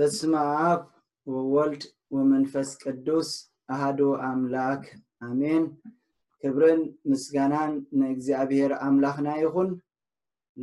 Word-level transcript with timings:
በስማኣብ 0.00 0.80
ወወልድ 1.34 1.82
ወመንፈስ 2.14 2.68
ቅዱስ 2.82 3.28
ኣሃዶ 3.74 4.00
ኣምላክ 4.28 4.82
ኣሜን 5.26 5.64
ክብርን 6.40 6.82
ምስጋናን 7.10 7.72
ንእግዚኣብሄር 8.00 8.72
ኣምላኽና 8.88 9.28
ይኹን 9.44 9.70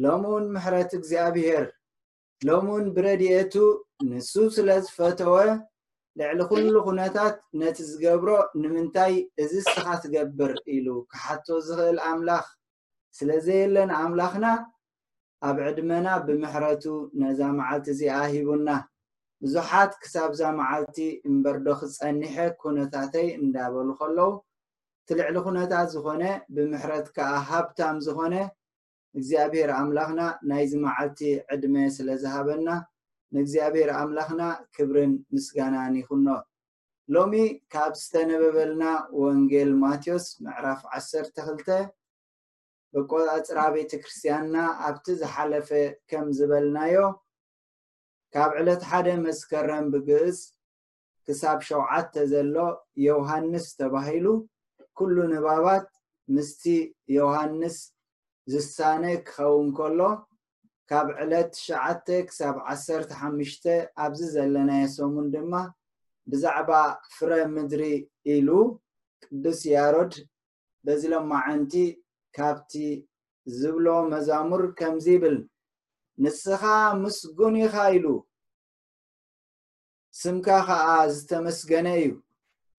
ሎም 0.06 0.24
ውን 0.34 0.46
ምሕረት 0.54 0.92
እግዚኣብሄር 1.00 1.66
ሎም 2.50 2.66
ውን 2.76 2.86
ብረድኤቱ 2.96 3.56
ንሱ 4.12 4.34
ስለዝፈትወ 4.60 5.36
ልዕሊ 6.20 6.40
ኩሉ 6.54 6.74
ኩነታት 6.88 7.36
ነቲ 7.62 7.78
ዝገብሮ 7.90 8.30
ንምንታይ 8.64 9.14
እዚ 9.44 9.54
ስኻትገብር 9.72 10.54
ኢሉ 10.78 10.88
ክሓቶ 11.12 11.48
ዝክእል 11.70 12.00
ኣምላኽ 12.10 12.46
ስለዘየለን 13.18 13.90
ኣምላኽና 14.02 14.46
ኣብ 15.48 15.58
ዕድመና 15.70 16.08
ብምሕረቱ 16.28 16.86
ነዛ 17.22 17.40
መዓልቲ 17.60 17.88
እዚኣ 17.96 18.18
ሂቡና 18.36 18.68
ብዙሓት 19.46 19.92
ክሳብዛ 20.04 20.40
መዓልቲ 20.60 20.96
እምበርዶ 21.30 21.66
ክፀኒሐ 21.80 22.36
ኩነታተይ 22.62 23.28
እንዳበሉ 23.42 23.90
ከለዉ 24.00 24.32
እቲ 25.02 25.10
ልዕሊ 25.20 25.36
ኩነታት 25.48 25.88
ዝኾነ 25.96 26.24
ብምሕረት 26.56 27.08
ከዓ 27.16 27.32
ሃብታም 27.50 27.98
ዝኾነ 28.06 28.36
እግዚኣብሄር 29.18 29.70
ኣምላኽና 29.80 30.22
ናይዚ 30.52 30.72
መዓልቲ 30.86 31.20
ዕድመ 31.56 31.76
ስለዝሃበና 31.98 32.68
ንእግዚኣብሄር 33.36 33.90
ኣምላኽና 34.00 34.42
ክብርን 34.78 35.14
ምስጋናን 35.36 35.94
ይኩኖ 36.02 36.28
ሎሚ 37.16 37.36
ካብ 37.76 37.94
ዝተነበበልና 38.02 38.84
ወንጌል 39.24 39.72
ማቴዎስ 39.84 40.26
መዕራፍ 40.46 40.82
1ሰክልተ 41.02 41.68
ብቆፃፅራ 42.96 43.60
ቤተክርስትያንና 43.76 44.58
ኣብቲ 44.88 45.06
ዝሓለፈ 45.22 45.70
ከም 46.10 46.26
ዝበልናዮ 46.40 46.94
ካብ 48.36 48.52
ዕለት 48.60 48.82
ሓደ 48.90 49.08
መስከረን 49.26 49.86
ብግእፅ 49.92 50.40
ክሳብ 51.26 51.60
ሸውዓተ 51.68 52.14
ዘሎ 52.32 52.56
ዮውሃንስ 53.06 53.66
ተባሂሉ 53.80 54.26
ኩሉ 55.00 55.18
ንባባት 55.34 55.88
ምስቲ 56.36 56.64
ዮውሃንስ 57.18 57.78
ዝሳነ 58.54 59.04
ክኸውን 59.30 59.70
ከሎ 59.78 60.00
ካብ 60.92 61.08
ዕለት 61.22 61.52
ሸዓ 61.64 61.86
ክሳብ 62.28 62.56
1ሓሽ 62.74 63.56
ኣብዚ 64.06 64.22
ዘለናየ 64.36 64.86
ሰሙን 64.98 65.28
ድማ 65.36 65.54
ብዛዕባ 66.34 66.72
ፍረ 67.16 67.32
ምድሪ 67.56 67.84
ኢሉ 68.36 68.50
ቅዱስ 69.26 69.60
ያሮድ 69.74 70.14
በዚ 70.88 71.02
ሎመዓንቲ 71.16 71.74
ካብቲ 72.38 72.74
ዝብሎ 73.60 73.88
መዛሙር 74.14 74.62
ከምዚ 74.82 75.08
ብል 75.24 75.38
ንስኻ 76.24 76.64
ምስ 77.02 77.18
ጉን 77.38 77.56
ኢኻ 77.66 77.76
ኢሉ 77.96 78.06
ስምካ 80.20 80.48
ከዓ 80.68 80.88
ዝተመስገነ 81.14 81.88
እዩ 82.02 82.12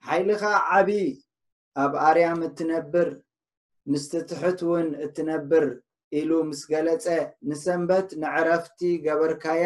ሓይሊካ 0.06 0.42
ዓብ 0.76 0.88
ኣብ 1.82 1.92
ኣርያም 2.06 2.40
እትነብር 2.48 3.08
ምስቲትሕት 3.90 4.60
እውን 4.66 4.88
እትነብር 5.04 5.64
ኢሉ 6.18 6.30
ምስ 6.48 6.60
ገለፀ 6.72 7.04
ንሰንበት 7.48 8.08
ንዕረፍቲ 8.22 8.80
ገበርካያ 9.04 9.64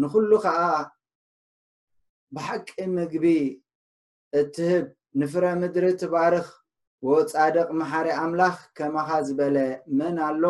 ንኩሉ 0.00 0.30
ከዓ 0.44 0.60
ብሓቂ 2.34 2.68
ምግቢ 2.94 3.26
እትህብ 4.40 4.84
ንፍረ 5.20 5.44
ምድሪ 5.60 5.84
ትባርኽ 6.00 6.48
ወፃደቅ 7.08 7.68
ማሓሪ 7.78 8.08
ኣምላኽ 8.22 8.56
ከማካ 8.76 9.10
ዝበለ 9.26 9.56
ምን 9.98 10.16
ኣሎ 10.28 10.42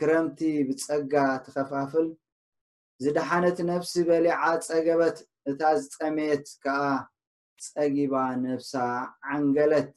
ክረምቲ 0.00 0.40
ብፀጋ 0.66 1.12
ትከፋፍል 1.44 2.06
ዝደሓነት 3.04 3.58
ነብሲ 3.70 3.92
በሊዓ 4.08 4.38
ፀገበት 4.68 5.16
እታ 5.50 5.60
ዝፀሜት 5.82 6.46
ከዓ 6.64 6.82
ፀጊባ 7.66 8.14
ነብሳ 8.44 8.72
ዓንገለት 9.34 9.94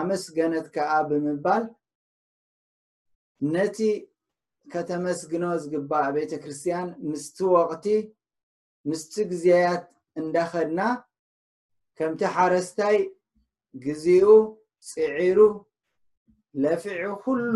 ኣመስገነት 0.00 0.66
ከዓ 0.74 0.90
ብምባል 1.08 1.64
ነቲ 3.54 3.78
ከተመስግኖ 4.72 5.44
ዝግባእ 5.64 6.08
ቤተክርስትያን 6.16 6.88
ምስቲ 7.10 7.38
ወቅቲ 7.56 7.84
ምስቲ 8.88 9.14
ግዝያት 9.32 9.84
እንዳከድና 10.20 10.80
ከምቲ 11.98 12.22
ሓረስታይ 12.36 12.98
ግዝኡ 13.84 14.26
ፅዒሩ 14.88 15.38
ለፊዑ 16.62 17.02
ኩሉ 17.22 17.54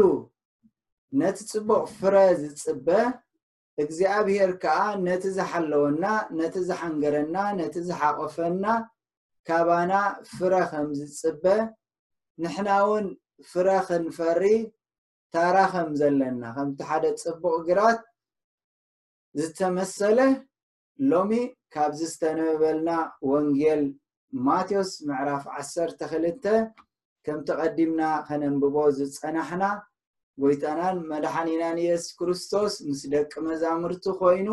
ነቲ 1.18 1.38
ፅቡቅ 1.50 1.82
ፍረ 1.98 2.16
ዝፅበ 2.40 2.88
እግዚኣብሄር 3.82 4.50
ከዓ 4.62 4.78
ነቲ 5.06 5.24
ዝሓለወና 5.36 6.04
ነቲ 6.38 6.54
ዝሓንገረና 6.68 7.36
ነቲ 7.60 7.74
ዝሓቆፈና 7.88 8.64
ካባና 9.48 9.92
ፍረ 10.34 10.54
ከም 10.72 10.88
ዝፅበ 10.98 11.44
ንሕና 12.42 12.68
እውን 12.84 13.06
ፍረ 13.50 13.68
ክንፈሪ 13.88 14.42
ታራ 15.34 15.56
ከም 15.72 15.90
ዘለና 16.02 16.42
ከምቲ 16.56 16.78
ሓደ 16.90 17.04
ፅቡቅ 17.24 17.52
እግራት 17.60 18.00
ዝተመሰለ 19.40 20.18
ሎሚ 21.10 21.32
ካብዚ 21.74 22.00
ዝተነበበልና 22.12 22.88
ወንጌል 23.32 23.82
ማቴዎስ 24.46 24.90
ምዕራፍ 25.08 25.44
1ክልተ 25.66 26.44
ከምቲ 27.24 27.48
ቀዲምና 27.60 28.00
ከነንብቦ 28.26 28.76
ዝፀናሕና 28.98 29.62
ጎይጣናን 30.42 30.98
መድሓኒናን 31.10 31.78
የሱስ 31.86 32.06
ክርስቶስ 32.18 32.74
ምስ 32.88 33.00
ደቂ 33.14 33.32
መዛሙርቲ 33.48 34.04
ኮይኑ 34.20 34.48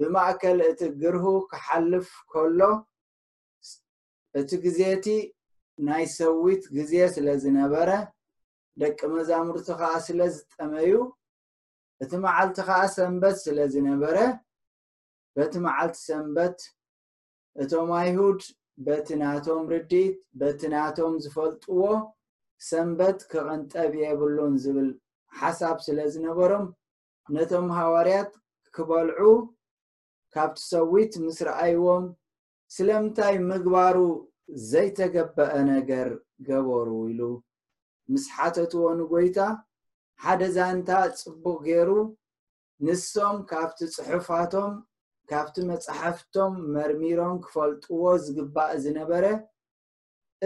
ብማእከል 0.00 0.58
እቲ 0.70 0.80
ግርሁ 1.02 1.24
ክሓልፍ 1.50 2.08
ከሎ 2.32 2.60
እቲ 4.40 4.50
ግዜቲ 4.66 5.06
ናይ 5.86 6.04
ሰዊት 6.18 6.62
ግዜ 6.76 6.92
ስለዝነበረ 7.16 7.90
ደቂ 8.82 8.98
መዛሙርቲ 9.16 9.68
ከዓ 9.80 9.92
ስለዝጠመዩ 10.08 10.92
እቲ 12.04 12.12
መዓልቲ 12.26 12.56
ከዓ 12.68 12.80
ሰንበት 12.96 13.36
ስለ 13.46 13.58
ዝነበረ 13.72 14.16
በቲ 15.36 15.52
መዓልቲ 15.66 15.96
ሰንበት 16.10 16.58
እቶም 17.62 17.90
ኣይሁድ 18.00 18.40
በቲ 18.86 19.08
ናቶም 19.22 19.64
ርዲት 19.74 20.18
በቲ 20.40 20.60
ናቶም 20.74 21.14
ዝፈልጥዎ 21.24 21.82
ሰንበት 22.68 23.18
ክቐንጠብ 23.30 23.92
የብሉን 24.02 24.54
ዝብል 24.62 24.88
ሓሳብ 25.40 25.76
ስለ 25.86 25.98
ዝነበሮም 26.14 26.64
ነቶም 27.34 27.68
ሃዋርያት 27.78 28.32
ክበልዑ 28.76 29.28
ካብቲ 30.34 30.58
ሰዊት 30.72 31.12
ምስ 31.24 31.38
ረኣይዎም 31.48 32.04
ስለምንታይ 32.74 33.36
ምግባሩ 33.50 33.96
ዘይተገበአ 34.70 35.52
ነገር 35.72 36.08
ገበሩ 36.48 36.90
ኢሉ 37.12 37.22
ምስ 38.12 38.24
ሓተትዎ 38.36 38.84
ንጎይታ 39.00 39.38
ሓደ 40.22 40.40
ዛንታ 40.56 40.90
ፅቡቅ 41.20 41.58
ገይሩ 41.66 41.90
ንሶም 42.86 43.36
ካብቲ 43.50 43.78
ፅሑፋቶም 44.06 44.72
ካብቲ 45.30 45.54
መፅሓፍቶም 45.70 46.52
መርሚሮም 46.76 47.34
ክፈልጥዎ 47.46 48.02
ዝግባእ 48.26 48.72
ዝነበረ 48.84 49.24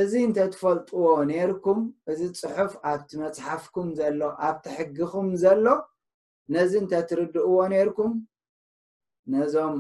እዚ 0.03 0.13
እንተትፈልጥዎ 0.27 1.03
ነርኩም 1.31 1.81
እዚ 2.13 2.21
ፅሑፍ 2.39 2.73
ኣብቲ 2.93 3.11
መፅሓፍኩም 3.25 3.89
ዘሎ 3.99 4.21
ኣብትሕጊኩም 4.47 5.29
ዘሎ 5.43 5.67
ነዚ 6.55 6.73
እንተትርድእዎ 6.83 7.53
ነርኩም 7.73 8.15
ነዞም 9.33 9.77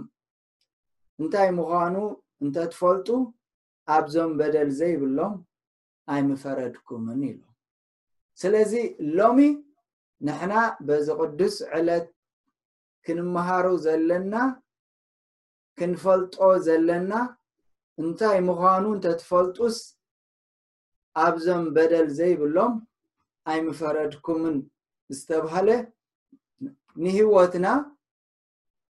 እንታይ 1.23 1.49
ምዃኑ 1.59 1.97
እንተትፈልጡ 2.45 3.09
ኣብዞም 3.97 4.31
በደል 4.39 4.71
ዘይብሎም 4.81 5.35
ኣይምፈረድኩምን 6.15 7.21
ኢሉ 7.31 7.41
ስለዚ 8.43 8.73
ሎሚ 9.19 9.41
ንሕና 10.29 10.55
በዚ 10.87 11.07
ቅዱስ 11.23 11.57
ዕለት 11.79 12.07
ክንመሃሩ 13.07 13.67
ዘለና 13.87 14.35
ክንፈልጦ 15.79 16.37
ዘለና 16.69 17.13
እንታይ 18.03 18.39
ምዃኑ 18.49 18.85
እንተትፈልጡስ 18.97 19.77
ኣብዞም 21.23 21.63
በደል 21.75 22.09
ዘይብሎም 22.19 22.73
ኣይምፈረድኩምን 23.53 24.57
ዝተባሃለ 25.17 25.69
ንሂወትና 27.05 27.67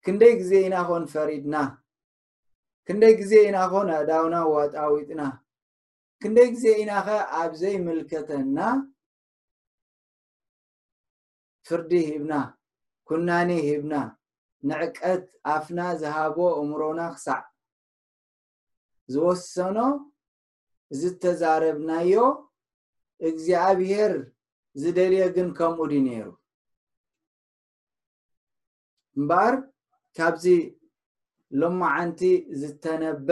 ክንደይ 0.05 0.33
ግዜ 0.41 0.51
ኢናኮን 0.65 1.03
ፈሪድና 1.13 1.55
ክንደይ 2.87 3.13
ግዜ 3.21 3.31
ኢናኮን 3.49 3.87
ኣዳውና 3.97 4.35
ዋጣዊጥና 4.55 5.21
ክንደይ 6.21 6.47
ግዜ 6.55 6.65
ኢና 6.81 6.91
ከ 7.05 7.09
ኣብ 7.41 7.51
ዘይምልከተና 7.61 8.59
ፍርዲ 11.67 11.91
ሂብና 12.09 12.33
ኩናኒ 13.09 13.49
ሂብና 13.67 13.95
ንዕቀት 14.69 15.23
ኣፍና 15.53 15.79
ዝሃቦ 16.01 16.37
እምሮና 16.61 17.01
ክሳዕ 17.15 17.41
ዝወሰኖ 19.13 19.77
ዝ 21.01 21.11
ተዛረብናዮ 21.21 22.13
እግዚኣብሄር 23.29 24.13
ዝደልዮ 24.81 25.23
ግን 25.35 25.47
ከምኡ 25.57 25.79
ዱ 25.91 25.93
ነይሩ 26.07 26.25
እምበር 29.19 29.53
ካብዚ 30.17 30.45
ሎማዓንቲ 31.59 32.19
ዝተነበ 32.61 33.27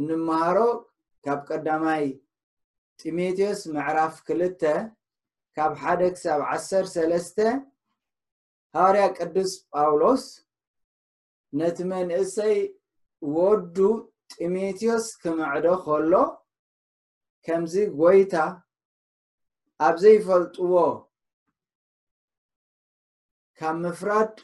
እንምሃሮ 0.00 0.58
ካብ 1.24 1.38
ቀዳማይ 1.48 2.04
ጢሞቴዎስ 3.02 3.60
ምዕራፍ 3.74 4.14
ክልተ 4.26 4.62
ካብ 5.56 5.72
ሓደ 5.82 6.00
ክሳብ 6.14 6.40
1ሰ3ለስተ 6.52 7.38
ሃዋርያ 8.76 9.04
ቅዱስ 9.18 9.50
ጳውሎስ 9.72 10.24
ነቲ 11.58 11.76
መንእሰይ 11.92 12.56
ወወዱ 13.34 13.76
ጢሞቴዎስ 14.34 15.06
ክምዕዶ 15.20 15.66
ከሎ 15.84 16.12
ከምዚ 17.44 17.74
ጎይታ 18.00 18.34
ኣብ 19.86 19.96
ዘይፈልጥዎ 20.02 20.72
ካብ 23.58 23.76
ምፍራድ 23.84 24.34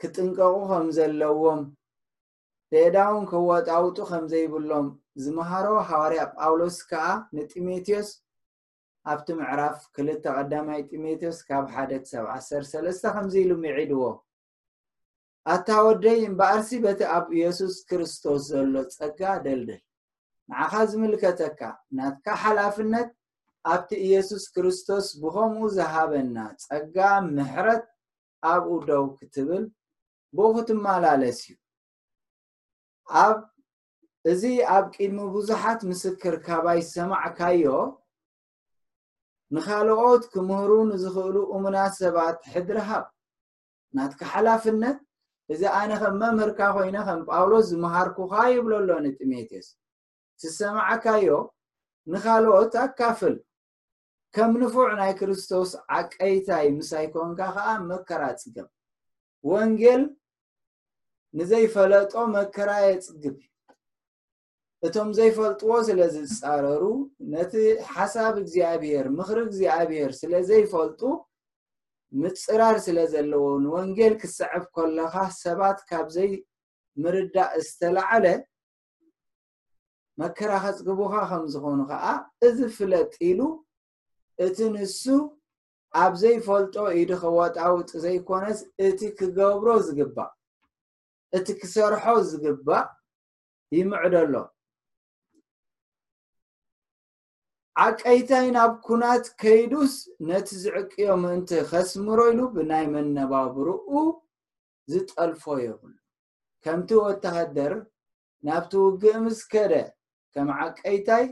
ክጥንቀቁ 0.00 0.54
ከም 0.70 0.86
ዘለዎም 0.96 1.60
ቤዳውን 2.72 3.24
ክወጣውጡ 3.30 3.96
ከምዘይብሎም 4.10 4.88
ዝምሃሮ 5.22 5.66
ሃዋርያ 5.88 6.22
ጳውሎስ 6.36 6.78
ከዓ 6.90 7.06
ንጢሞቴዎስ 7.36 8.10
ኣብቲ 9.10 9.28
ምዕራፍ 9.38 9.78
ክልተ 9.94 10.24
ቀዳማይ 10.36 10.80
ጢሞቴዎስ 10.90 11.38
ካብ 11.48 11.64
ሓደ 11.74 11.90
ሰብ 12.10 12.24
1ሰ3ለስተ 12.36 13.02
ከምዚ 13.16 13.34
ኢሉ 13.42 13.50
ምዒድዎ 13.64 14.02
ኣታ 15.54 15.68
ወደይ 15.86 16.18
እምበኣርሲ 16.30 16.70
በቲ 16.84 17.00
ኣብ 17.16 17.26
ኢየሱስ 17.36 17.74
ክርስቶስ 17.88 18.40
ዘሎ 18.50 18.74
ፀጋ 18.96 19.20
ደልደል 19.44 19.82
ንዓኻ 20.50 20.72
ዝምልከተካ 20.90 21.60
ናትካ 21.96 22.26
ሓላፍነት 22.42 23.10
ኣብቲ 23.72 23.88
ኢየሱስ 24.08 24.44
ክርስቶስ 24.54 25.06
ብከምኡ 25.22 25.62
ዝሃበና 25.76 26.36
ፀጋ 26.66 26.96
ምሕረት 27.36 27.84
ኣብኡ 28.50 28.68
ደው 28.90 29.04
ክትብል 29.18 29.64
ብክትመላለስ 30.36 31.40
እዩ 31.48 31.56
ኣብ 33.24 33.38
እዚ 34.30 34.42
ኣብ 34.76 34.84
ቂድሚ 34.96 35.18
ብዙሓት 35.34 35.80
ምስክር 35.90 36.34
ካባይ 36.46 36.80
ሰማዕካዮ 36.94 37.66
ንካልኦት 39.54 40.24
ክምህሩ 40.32 40.70
ንዝኽእሉ 40.90 41.36
እሙና 41.56 41.76
ሰባት 42.00 42.38
ሕድረሃብ 42.54 43.06
ናትካ 43.98 44.20
ሓላፍነት 44.34 44.98
እዚ 45.52 45.62
ኣነ 45.78 45.90
ከም 46.02 46.14
መምህርካ 46.22 46.58
ኮይነ 46.74 46.96
ከም 47.06 47.20
ጳውሎስ 47.28 47.64
ዝምሃርኩካ 47.70 48.32
ይብለ 48.54 48.72
ሎኒ 48.88 49.06
ጢሞቴዎስ 49.18 49.68
ዝሰማዕካዮ 50.40 51.28
ንካልኦት 52.12 52.74
ኣካፍል 52.84 53.34
ከም 54.34 54.50
ንፉዕ 54.60 54.88
ናይ 55.00 55.12
ክርስቶስ 55.18 55.70
ዓቀይታይ 55.96 56.66
ምሳይኮንካ 56.78 57.40
ከዓ 57.56 57.66
መከራ 57.90 58.22
ፅገብ 58.42 58.68
ወንጌል 59.50 60.02
ንዘይፈለጦ 61.38 62.12
መከራ 62.36 62.70
የፅግብ 62.88 63.36
ዩ 63.44 63.46
እቶም 64.86 65.08
ዘይፈልጥዎ 65.18 65.70
ስለዝፃረሩ 65.88 66.84
ነቲ 67.32 67.52
ሓሳብ 67.96 68.34
እግዚኣብሄር 68.42 69.06
ምክሪ 69.18 69.38
እግዚኣብሄር 69.48 70.10
ስለዘይፈልጡ 70.20 71.00
ምፅራር 72.22 72.76
ስለ 72.84 72.96
ዘለዎ 73.12 73.44
ንወንጌል 73.64 74.14
ክሰዕብ 74.20 74.64
ከለካ 74.76 75.14
ሰባት 75.42 75.78
ካብዘይ 75.88 76.30
ምርዳእ 77.02 77.52
ዝተላዓለ 77.66 78.24
መከራኸፂ 80.20 80.76
ግቡካ 80.86 81.14
ከምዝኾኑ 81.30 81.80
ከዓ 81.90 82.04
እዚ 82.46 82.58
ፍለጥ 82.76 83.12
ኢሉ 83.28 83.40
እቲ 84.46 84.58
ንሱ 84.74 85.02
ኣብ 86.02 86.12
ዘይፈልጦ 86.22 86.74
ኢድ 87.00 87.10
ክወጣውጢ 87.22 87.90
ዘይኮነስ 88.04 88.58
እቲ 88.88 89.00
ክገብሮ 89.18 89.68
ዝግባእ 89.86 90.32
እቲ 91.36 91.46
ክሰርሖ 91.60 92.04
ዝግባእ 92.30 92.86
ይምዕደኣሎ 93.76 94.34
ዓቀይታይ 97.84 98.46
ናብ 98.54 98.72
ኩናት 98.86 99.24
ከይዱስ 99.40 99.92
ነቲ 100.28 100.48
ዝዕቅዮ 100.62 101.08
ምእንቲ 101.22 101.50
ከስምሮ 101.70 102.18
ኢሉ 102.32 102.40
ብናይ 102.54 102.84
መነባብሩኡ 102.94 103.90
ዝጠልፎ 104.92 105.44
የብሉ 105.64 105.94
ከምቲ 106.64 106.88
ወታሃደር 107.04 107.74
ናብቲ 108.46 108.72
ውግእ 108.86 109.16
ምስከደ 109.26 109.72
ከም 110.34 110.48
ዓቀይታይ 110.64 111.24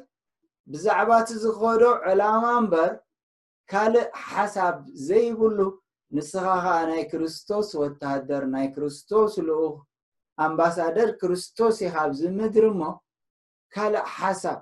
ብዛዕባ 0.73 1.11
እቲ 1.25 1.29
ዝኸዶ 1.43 1.83
ዕላማ 2.11 2.43
እምበር 2.61 2.93
ካልእ 3.73 4.09
ሓሳብ 4.31 4.77
ዘይብሉ 5.09 5.59
ንስኻ 6.17 6.45
ከዓ 6.65 6.77
ናይ 6.91 7.03
ክርስቶስ 7.11 7.69
ወታሃደር 7.83 8.45
ናይ 8.55 8.67
ክርስቶስ 8.77 9.33
ልኡ 9.49 9.63
ኣምባሳደር 10.47 11.11
ክርስቶስ 11.21 11.77
ኢካብዝምድሪ 11.89 12.65
እሞ 12.75 12.83
ካልእ 13.75 14.07
ሓሳብ 14.17 14.59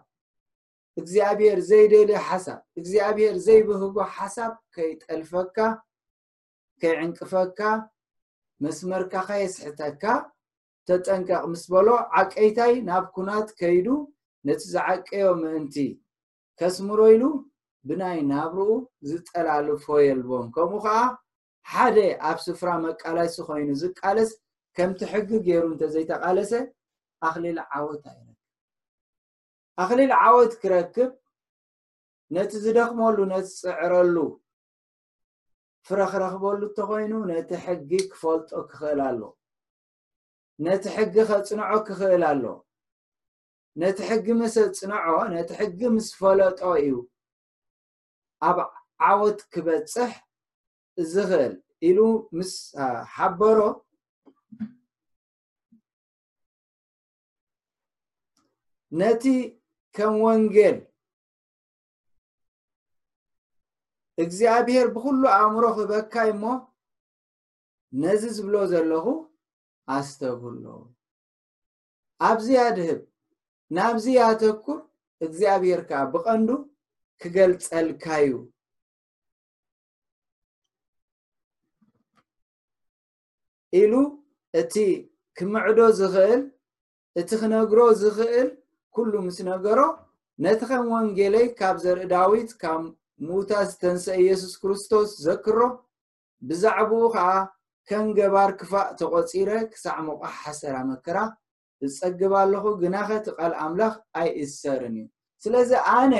እግዚኣብሄር 1.00 1.58
ዘይደል 1.70 2.10
ሓሳብ 2.26 2.60
እግዚኣብሄር 2.80 3.34
ዘይብህጎ 3.46 3.96
ሓሳብ 4.16 4.52
ከይጠልፈካ 4.74 5.56
ከይዕንቅፈካ 6.82 7.60
መስመርካ 8.64 9.12
ከየስሕተካ 9.28 10.02
ተጠንቀቅ 10.88 11.42
ምስ 11.52 11.62
በሎ 11.72 11.88
ዓቀይታይ 12.20 12.74
ናብ 12.88 13.04
ኩናት 13.14 13.48
ከይዱ 13.60 13.86
ነቲ 14.48 14.62
ዝዓቀዮ 14.74 15.26
ምእንቲ 15.42 15.76
ከስምሮ 16.60 16.98
ኢሉ 17.14 17.24
ብናይ 17.88 18.18
ናብርኡ 18.30 18.70
ዝጠላልፎ 19.08 19.86
የልዎም 20.06 20.46
ከምኡ 20.54 20.80
ከዓ 20.86 20.98
ሓደ 21.72 21.96
ኣብ 22.30 22.38
ስፍራ 22.46 22.68
መቃላሲ 22.86 23.36
ኮይኑ 23.48 23.68
ዝቃለስ 23.82 24.30
ከምቲ 24.78 25.00
ሕጊ 25.12 25.30
ገይሩ 25.48 25.64
እንተዘይተቃለሰ 25.72 26.52
ኣኽሊል 27.26 27.58
ዓወት 27.76 28.02
የለ 28.16 28.26
ኣኽሊል 29.82 30.12
ዓወት 30.24 30.52
ክረክብ 30.60 31.10
ነቲ 32.34 32.50
ዝደቅመሉ 32.64 33.16
ነቲ 33.32 33.46
ፅዕረሉ 33.64 34.16
ፍረ 35.86 35.98
ክረክበሉ 36.12 36.60
እንተኮይኑ 36.68 37.12
ነቲ 37.30 37.50
ሕጊ 37.64 37.90
ክፈልጦ 38.12 38.50
ክኽእል 38.70 39.00
ኣሎ 39.08 39.20
ነቲ 40.66 40.82
ሕጊ 40.96 41.14
ከፅንዖ 41.28 41.72
ክክእል 41.88 42.22
ኣሎ 42.30 42.44
ነቲ 43.82 43.98
ሕጊ 44.08 44.26
መስኣፅንዖ 44.40 45.04
ነቲ 45.34 45.50
ሕጊ 45.60 45.80
ምስ 45.96 46.06
ፈለጦ 46.20 46.60
እዩ 46.80 46.94
ኣብ 48.48 48.58
ዓወት 49.10 49.40
ክበፅሕ 49.52 50.10
ዝክእል 51.12 51.54
ኢሉ 51.88 51.98
ምስ 52.38 52.50
ሓበሮ 53.16 53.58
ነቲ 59.00 59.24
ከም 59.96 60.14
ወንጌል 60.24 60.76
እግዚኣብሄር 64.24 64.86
ብኩሉ 64.94 65.22
ኣእምሮ 65.38 65.64
ክህበካይ 65.76 66.30
እሞ 66.32 66.42
ነዚ 68.02 68.22
ዝብሎ 68.36 68.54
ዘለኹ 68.72 69.06
ኣስተጉሉ 69.96 70.64
ኣብዝያ 72.28 72.60
ድህብ 72.76 73.00
ናብዚያተኩር 73.76 74.80
እግዚኣብሄር 75.26 75.80
ከዓ 75.88 76.00
ብቀንዱ 76.14 76.48
ክገልፀልካ 77.20 78.04
ዩ 78.28 78.32
ኢሉ 83.80 83.92
እቲ 84.60 84.74
ክምዕዶ 85.36 85.78
ዝኽእል 85.98 86.42
እቲ 87.20 87.28
ክነግሮ 87.40 87.78
ዝኽእል 88.02 88.48
ኩሉ 88.96 89.14
ምስ 89.24 89.38
ነገሮ 89.52 89.80
ነቲ 90.44 90.60
ከም 90.70 90.84
ወንጌለይ 90.94 91.46
ካብ 91.58 91.76
ዘርኢ 91.84 92.04
ዳዊት 92.12 92.50
ካብ 92.62 92.82
ምዉታ 93.26 93.50
ዝተንስ 93.70 94.04
ኢየሱስ 94.22 94.52
ክርስቶስ 94.62 95.08
ዘክሮ 95.26 95.58
ብዛዕባኡ 96.48 97.02
ከዓ 97.14 97.28
ከም 97.88 98.06
ገባር 98.18 98.50
ክፋእ 98.60 98.88
ተቆፂረ 99.00 99.50
ክሳዕ 99.72 99.96
ምቁሓሰራ 100.06 100.76
መክራ 100.90 101.18
ዝፀግባኣለኩ 101.92 102.64
ግናኸቲ 102.82 103.26
ቃል 103.38 103.52
ኣምላኽ 103.64 103.94
ኣይ 104.20 104.28
እዝሰርን 104.42 104.94
እዩ 105.00 105.06
ስለዚ 105.44 105.70
ኣነ 105.96 106.14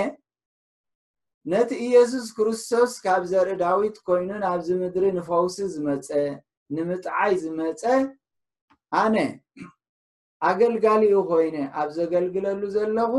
ነቲ 1.53 1.71
ኢየሱስ 1.87 2.27
ክርስቶስ 2.39 2.93
ካብ 3.05 3.23
ዘርኢ 3.33 3.57
ዳዊት 3.63 3.97
ኮይኑ 4.09 4.31
ናብዚ 4.45 4.69
ምድሪ 4.83 5.05
ንፋውሲ 5.19 5.57
ዝመፀ 5.75 6.11
ንምጥዓይ 6.77 7.35
ዝመፀ 7.45 7.83
ኣነ 9.03 9.17
ኣገልጋሊኡ 10.49 11.17
ኮይኑ 11.31 11.57
ኣብ 11.81 11.89
ዘገልግለሉ 11.99 12.61
ዘለኹ 12.75 13.13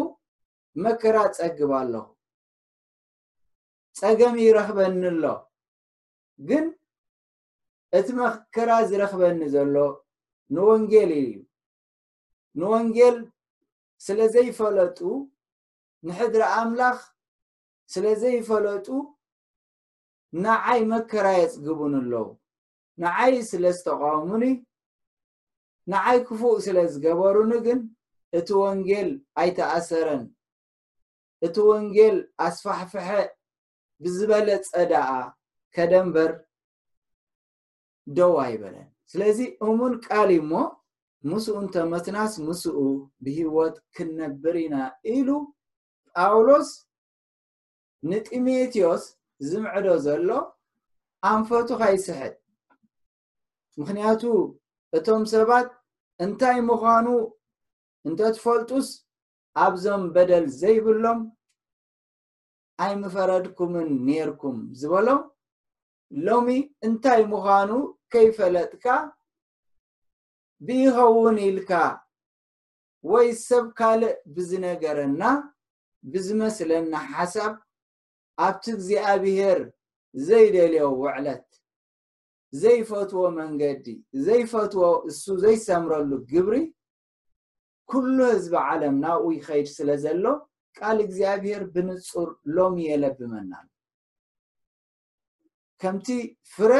መከራ 0.84 1.18
ፀግብ 1.38 1.72
ኣለኹ 1.82 2.06
ፀገም 4.00 4.36
ይረክበኒኣሎ 4.44 5.24
ግን 6.50 6.66
እቲ 7.98 8.08
መከራ 8.20 8.70
ዝረክበኒ 8.90 9.40
ዘሎ 9.56 9.76
ንወንጌል 10.56 11.12
ኢ 11.20 11.24
እዩ 11.30 11.38
ንወንጌል 12.60 13.18
ስለዘይፈለጡ 14.06 15.00
ንሕድሪ 16.08 16.44
ኣምላኽ 16.58 16.98
ስለ 17.94 18.06
ዘይፈለጡ 18.22 18.88
ንዓይ 20.44 20.80
መከራ 20.92 21.26
የፅግቡን 21.42 21.94
ኣለው 22.02 22.28
ንዓይ 23.02 23.34
ስለ 23.52 23.64
ዝተቃሙኒ 23.76 24.44
ንዓይ 25.91 26.20
ክፉእ 26.27 26.56
ስለ 26.65 26.77
ዝገበሩኒ 26.94 27.51
ግን 27.65 27.79
እቲ 28.38 28.48
ወንጌል 28.63 29.10
ኣይተኣሰረን 29.41 30.24
እቲ 31.48 31.56
ወንጌል 31.72 32.17
ኣስፋሕፍሐ 32.46 33.08
ብዝበለ 34.03 34.48
ፀዳኣ 34.72 35.12
ከደንበር 35.75 36.32
ደዉ 38.17 38.32
ኣይበለን 38.46 38.88
ስለዚ 39.12 39.39
እሙን 39.67 39.94
ቃል 40.08 40.29
እሞ 40.39 40.53
ምስኡ 41.29 41.56
እንተመትናስ 41.65 42.34
ምስኡ 42.48 42.77
ብሂወት 43.25 43.75
ክንነብር 43.96 44.56
ኢና 44.65 44.75
ኢሉ 45.13 45.29
ጳውሎስ 46.17 46.70
ንጢሞቴዎስ 48.10 49.03
ዝምዕዶ 49.50 49.88
ዘሎ 50.06 50.29
ኣንፈቱ 51.32 51.70
ከይስሕጥ 51.82 52.34
ምክንያቱ 53.79 54.22
እቶም 54.98 55.24
ሰባት 55.32 55.67
እንታይ 56.26 56.60
ምዃኑ 56.68 57.08
እንተትፈልጡስ 58.10 58.88
ኣብዞም 59.66 60.04
በደል 60.14 60.46
ዘይብሎም 60.62 61.20
ኣይምፈረድኩምን 62.86 63.90
ኔርኩም 64.08 64.58
ዝበሎም 64.80 65.22
ሎሚ 66.26 66.48
እንታይ 66.88 67.22
ምዃኑ 67.34 67.72
ከይፈለጥካ 68.14 68.86
ብይኸውን 70.66 71.38
ኢልካ 71.48 71.72
ወይ 73.12 73.28
ሰብ 73.48 73.66
ካልእ 73.80 74.14
ብዝነገረና 74.36 75.24
ብዝመስለና 76.12 76.94
ሓሳብ 77.14 77.54
ኣብ 78.46 78.56
ትእግዚኣብሄር 78.64 79.60
ዘይደልዮ 80.28 80.86
ውዕለት 81.02 81.47
ዘይፈትዎ 82.62 83.22
መንገዲ 83.39 83.86
ዘይፈትዎ 84.25 84.89
እሱ 85.10 85.24
ዘይሰምረሉ 85.44 86.12
ግብሪ 86.32 86.56
ኩሉ 87.92 88.18
ህዝቢ 88.36 88.54
ዓለም 88.70 88.96
ናብኡ 89.06 89.25
ይከይድ 89.38 89.68
ስለ 89.77 89.89
ዘሎ 90.04 90.25
ቃል 90.77 90.98
እግዚኣብሄር 91.06 91.63
ብንፁር 91.74 92.30
ሎሚ 92.56 92.77
የለብመናን 92.92 93.68
ከምቲ 95.82 96.08
ፍረ 96.54 96.72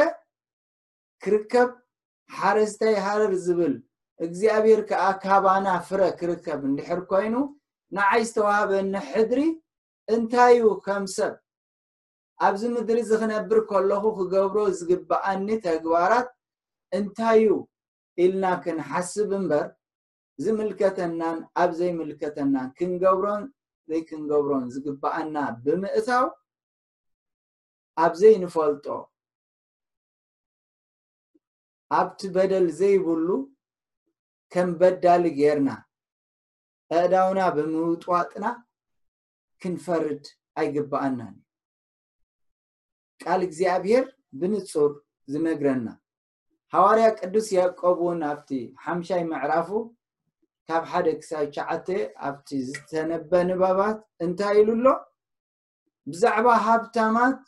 ክርከብ 1.24 1.70
ሓረስተይ 2.38 2.96
ሃረር 3.04 3.34
ዝብል 3.46 3.74
እግዚኣብሄር 4.26 4.80
ከዓ 4.90 5.02
ካባና 5.24 5.66
ፍረ 5.88 6.00
ክርከብ 6.20 6.60
እንድሕር 6.70 7.00
ኮይኑ 7.10 7.34
ንዓይ 7.96 8.22
ዝተዋሃበኒ 8.28 8.92
ሕድሪ 9.10 9.42
እንታይ 10.14 10.54
ዩ 10.62 10.72
ከም 10.86 11.04
ሰብ 11.16 11.34
ኣብዚ 12.46 12.62
ምድሪ 12.74 12.98
ዝክነብር 13.10 13.58
ከለኩ 13.70 14.04
ክገብሮ 14.18 14.58
ዝግባኣኒ 14.78 15.46
ተግባራት 15.66 16.28
እንታይዩ 16.98 17.46
ኢልና 18.24 18.44
ክንሓስብ 18.64 19.30
እምበር 19.38 19.66
ዝምልከተናን 20.44 21.38
ኣብ 21.62 21.70
ዘይምልከተናን 21.78 22.68
ክንገብሮን 22.78 23.42
ዘይ 23.90 24.02
ክንገብሮን 24.08 24.66
ዝግባኣና 24.74 25.36
ብምእታው 25.64 26.26
ኣብዘይ 28.04 28.34
ንፈልጦ 28.44 28.86
ኣብቲ 31.98 32.20
በደል 32.36 32.66
ዘይብሉ 32.80 33.28
ከም 34.52 34.68
በዳሊ 34.80 35.24
ጌርና 35.40 35.70
ዕዕዳውና 36.98 37.40
ብምውጥዋጥና 37.56 38.44
ክንፈርድ 39.62 40.22
ኣይግባኣናን 40.60 41.34
እዩ 41.38 41.47
ካል 43.24 43.40
እግዚኣብሄር 43.48 44.04
ብንፁር 44.40 44.90
ዝነግረና 45.32 45.86
ሃዋርያ 46.74 47.06
ቅዱስ 47.20 47.46
ያቆብ 47.58 47.98
እውን 48.04 48.20
ኣብቲ 48.30 48.50
ሓምሻይ 48.86 49.22
መዕራፉ 49.30 49.68
ካብ 50.70 50.82
ሓደ 50.92 51.06
ክሳብ 51.20 51.42
ሸዓተ 51.56 51.88
ኣብቲ 52.28 52.48
ዝተነበ 52.68 53.30
ንባባት 53.48 53.98
እንታይ 54.24 54.58
ኢሉ 54.62 54.70
ኣሎ 54.76 54.86
ብዛዕባ 56.10 56.46
ሃብታማት 56.66 57.38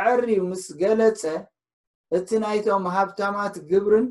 ኣዕር 0.00 0.20
ምስ 0.50 0.64
ገለፀ 0.82 1.22
እቲ 2.16 2.28
ናይቶም 2.42 2.84
ሃብታማት 2.96 3.54
ግብርን 3.70 4.06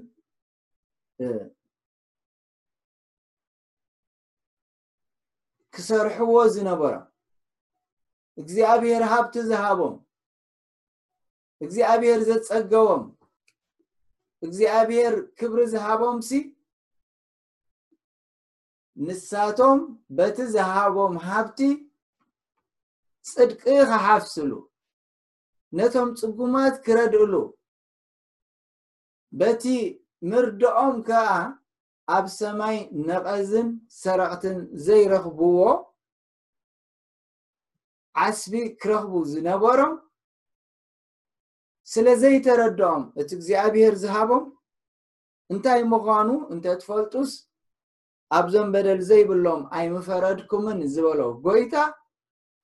ክሰርሕዎ 5.75 6.33
ዝነበሮ 6.55 6.95
እግዚኣብሄር 8.41 9.03
ሃብቲ 9.11 9.35
ዝሃቦም 9.49 9.95
እግዚኣብሄር 11.65 12.19
ዘፀገቦም 12.29 13.03
እግዚኣብሄር 14.45 15.13
ክብሪ 15.39 15.59
ዝሃቦምሲ 15.73 16.29
ንሳቶም 19.07 19.79
በቲ 20.17 20.37
ዝሃቦም 20.53 21.13
ሃፍቲ 21.27 21.59
ፅድቂ 23.31 23.61
ክሓፍስሉ 23.89 24.51
ነቶም 25.77 26.09
ፅጉማት 26.19 26.75
ክረድእሉ 26.85 27.33
በቲ 29.39 29.63
ምርድኦም 30.29 30.95
ከዓ 31.07 31.29
ኣብ 32.15 32.25
ሰማይ 32.39 32.77
ነቐዝን 33.07 33.69
ሰረቕትን 34.01 34.57
ዘይረክብዎ 34.85 35.57
ዓስቢ 38.25 38.53
ክረክቡ 38.81 39.11
ዝነበሮም 39.31 39.93
ስለዘይተረድኦም 41.93 43.03
እቲ 43.21 43.29
እግዚኣብሄር 43.37 43.93
ዝሃቦም 44.03 44.45
እንታይ 45.53 45.81
ምዃኑ 45.91 46.29
እንተትፈልጡስ 46.53 47.31
ኣብዞም 48.37 48.69
በደል 48.73 49.01
ዘይብሎም 49.09 49.61
ኣይምፈረድኩምን 49.79 50.79
ዝበሎ 50.93 51.19
ጎይታ 51.45 51.75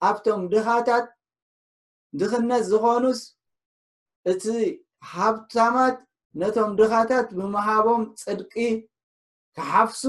ኣብቶም 0.08 0.42
ድኻታት 0.52 1.06
ድክነት 2.20 2.64
ዝኮኑስ 2.70 3.20
እቲ 4.32 4.44
ሃብታማት 5.14 5.96
ነቶም 6.40 6.70
ድኻታት 6.80 7.28
ብምሃቦም 7.38 8.02
ፅድቂ 8.24 8.54
ክሓፍሱ 9.56 10.02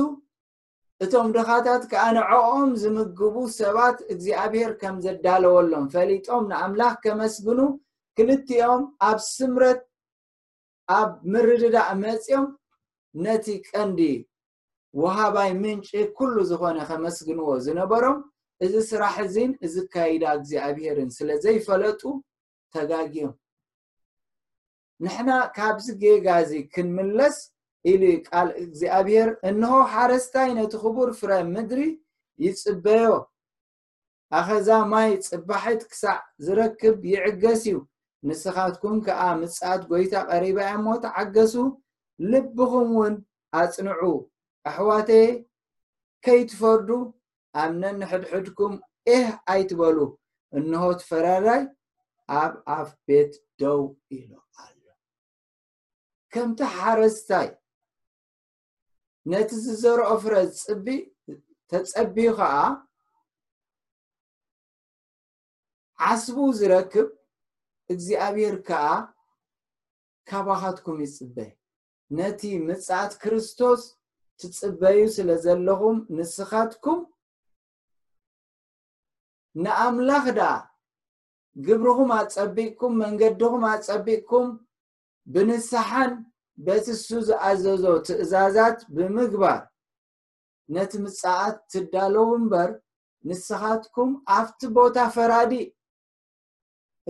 እቶም 1.04 1.28
ድኻታት 1.38 1.84
ከኣንዐኦም 1.92 2.70
ዝምግቡ 2.82 3.36
ሰባት 3.60 3.98
እግዚኣብሔር 4.14 4.72
ከም 4.82 4.96
ዘዳለወሎም 5.06 5.88
ፈሊጦም 5.96 6.44
ንኣምላኽ 6.52 6.94
ከመስግኑ 7.04 7.60
ክልቲኦም 8.18 8.84
ኣብ 9.08 9.18
ስምረት 9.34 9.82
ኣብ 11.00 11.10
ምርድዳእ 11.34 11.90
መፂኦም 12.02 12.46
ነቲ 13.24 13.46
ቀንዲ 13.72 14.00
ወሃባይ 15.02 15.52
ምንጪ 15.62 15.90
ኩሉ 16.18 16.36
ዝኮነ 16.50 16.78
ከመስግንዎ 16.90 17.48
ዝነበሮም 17.66 18.18
እዚ 18.66 18.74
ስራሕ 18.90 19.16
እዚን 19.28 19.52
እዚ 19.66 19.76
ካይዳ 19.94 20.24
እግዚኣብሄርን 20.38 21.10
ስለዘይፈለጡ 21.18 22.02
ተጋጊዮም 22.76 23.34
ንሕና 25.06 25.30
ካብዚ 25.58 25.88
ጌጋ 26.04 26.28
እዚ 26.44 26.54
ክንምለስ 26.74 27.38
ኢሉ 27.92 28.04
ቃል 28.28 28.48
እግዚኣብሄር 28.64 29.30
እንሆ 29.50 29.72
ሓረስታይ 29.94 30.50
ነቲ 30.60 30.74
ክቡር 30.84 31.10
ፍረ 31.20 31.32
ምድሪ 31.54 31.82
ይፅበዮ 32.46 33.12
ኣኸዛ 34.38 34.70
ማይ 34.92 35.10
ፅባሕት 35.30 35.82
ክሳዕ 35.90 36.18
ዝረክብ 36.46 36.96
ይዕገስ 37.14 37.62
እዩ 37.72 37.76
ንስኻትኩም 38.30 38.98
ከዓ 39.06 39.22
ምፃኣት 39.42 39.82
ጎይታ 39.92 40.14
ቀሪባያ 40.30 40.70
እሞተዓገሱ 40.78 41.54
ልብኩም 42.32 42.88
እውን 42.96 43.16
ኣፅንዑ 43.62 44.04
ኣሕዋቴ 44.70 45.10
ከይትፈርዱ 46.26 46.90
ኣብነንሕድሕድኩም 47.64 48.74
እህ 49.16 49.28
ኣይትበሉ 49.54 49.98
እንሆትፈራራይ 50.60 51.62
ኣብ 52.42 52.54
ኣፍ 52.78 52.90
ቤት 53.08 53.34
ደው 53.64 53.82
ኢሉ 54.16 54.32
ኣሎ 54.64 54.78
ከምቲ 56.36 56.60
ሓረስታይ 56.78 57.50
ነቲ 59.32 59.50
ዝዘርኦ 59.66 60.10
ፍረ 60.24 60.34
ዝፅቢ 60.58 60.88
ተፀቢዩ 61.72 62.30
ከዓ 62.40 62.54
ዓስቡ 66.08 66.38
ዝረክብ 66.58 67.08
እግዚኣብሔር 67.94 68.56
ከዓ 68.68 68.86
ካባኻትኩም 70.30 70.98
ይፅበ 71.06 71.38
ነቲ 72.18 72.42
ምፃኣት 72.68 73.12
ክርስቶስ 73.22 73.82
ትፅበዩ 74.40 75.00
ስለ 75.16 75.30
ዘለኩም 75.46 75.98
ንስኻትኩም 76.18 77.00
ንኣምላኽ 79.64 80.26
ደኣ 80.38 80.52
ግብርኩም 81.66 82.10
ኣፀቢቅኩም 82.20 82.94
መንገዲኩም 83.04 83.64
ኣፀቢእኩም 83.74 84.48
ብንስሓን 85.34 86.12
በቲ 86.66 86.86
ሱ 87.04 87.08
ዝኣዘዞ 87.28 87.86
ትእዛዛት 88.08 88.80
ብምግባር 88.96 89.62
ነቲ 90.76 90.92
ምፃኣት 91.06 91.58
ትዳለው 91.72 92.28
እምበር 92.38 92.70
ንስኻትኩም 93.30 94.10
ኣብቲ 94.36 94.60
ቦታ 94.78 94.96
ፈራዲእ 95.16 95.66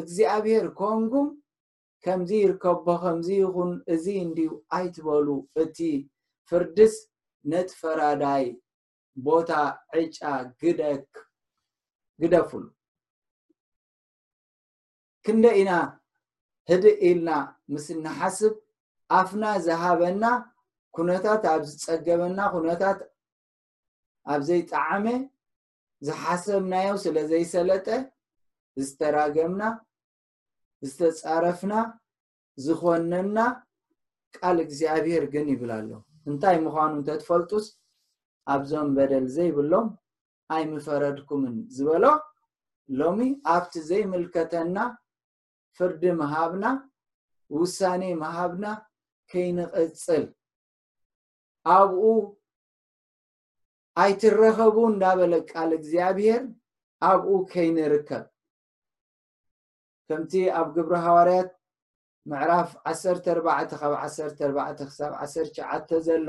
እግዚኣብሔር 0.02 0.66
ኮንኩም 0.80 1.28
ከምዚ 2.06 2.32
ይርከቦ 2.42 2.88
ከምዚ 3.04 3.28
ይኹን 3.42 3.72
እዚ 3.94 4.06
እንድ 4.25 4.38
ኣይትበሉ 4.75 5.28
እቲ 5.64 5.78
ፍርድስ 6.50 6.96
ነቲ 7.52 7.70
ፈራዳይ 7.82 8.46
ቦታ 9.25 9.52
ዕጫ 10.00 10.20
ግደክ 10.62 11.10
ግደፍሉ 12.22 12.64
ክንደ 15.25 15.46
ኢና 15.60 15.72
ህድ 16.70 16.84
ኢልና 17.08 17.30
ምስእናሓስብ 17.74 18.54
ኣፍና 19.20 19.46
ዝሃበና 19.68 20.24
ኩነታት 20.98 21.44
ኣብ 21.54 21.62
ዝፀገበና 21.70 22.40
ኩነታት 22.56 23.00
ኣብ 24.34 24.42
ዘይጣዓመ 24.50 25.06
ዝሓሰብናዮው 26.08 26.98
ስለ 27.06 27.16
ዘይሰለጠ 27.32 27.88
ዝተራገምና 28.84 29.63
ዝተፃረፍና 30.94 31.74
ዝኾነና 32.65 33.38
ቃል 34.38 34.58
እግዚኣብሄር 34.63 35.24
ግን 35.34 35.48
ይብላ 35.53 35.72
ኣሎ 35.82 35.91
እንታይ 36.29 36.58
ምኳኑ 36.65 36.91
እንተትፈልጡስ 37.00 37.65
ኣብዞም 38.53 38.89
በደል 38.98 39.25
ዘይብሎም 39.36 39.88
ኣይምፈረድኩምን 40.55 41.55
ዝበሎ 41.75 42.05
ሎሚ 43.00 43.20
ኣብቲ 43.53 43.74
ዘይምልከተና 43.89 44.77
ፍርዲ 45.77 46.03
ምሃብና 46.20 46.65
ውሳኔ 47.60 48.03
መሃብና 48.22 48.65
ከይንቅፅል 49.32 50.25
ኣብኡ 51.75 52.03
ኣይትረከቡ 54.03 54.75
እንናበለ 54.91 55.34
ቃል 55.51 55.70
እግዚኣብሄር 55.79 56.41
ኣብኡ 57.10 57.27
ከይንርከብ 57.51 58.25
ከምቲ 60.10 60.32
ኣብ 60.58 60.68
ግብሪ 60.76 60.94
ሃዋርያት 61.06 61.50
ምዕራፍ 62.30 62.70
14 62.90 63.72
ካብ 63.82 63.94
14 64.00 64.84
ክሳ 64.90 65.00
19 65.24 65.94
ዘሎ 66.08 66.28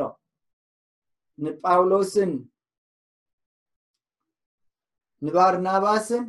ንጳውሎስን 1.43 2.33
ንባርናባስን 5.25 6.25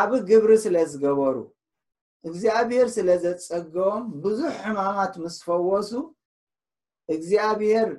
ዓብ 0.00 0.10
ግብሪ 0.28 0.50
ስለ 0.64 0.76
ዝገበሩ 0.92 1.36
እግዚኣብሄር 2.28 2.88
ስለ 2.96 3.08
ዘፀገቦም 3.22 4.02
ብዙሕ 4.24 4.52
ሕማማት 4.64 5.14
ምስ 5.22 5.36
ፈወሱ 5.46 5.90
እግዚኣብሄር 7.14 7.90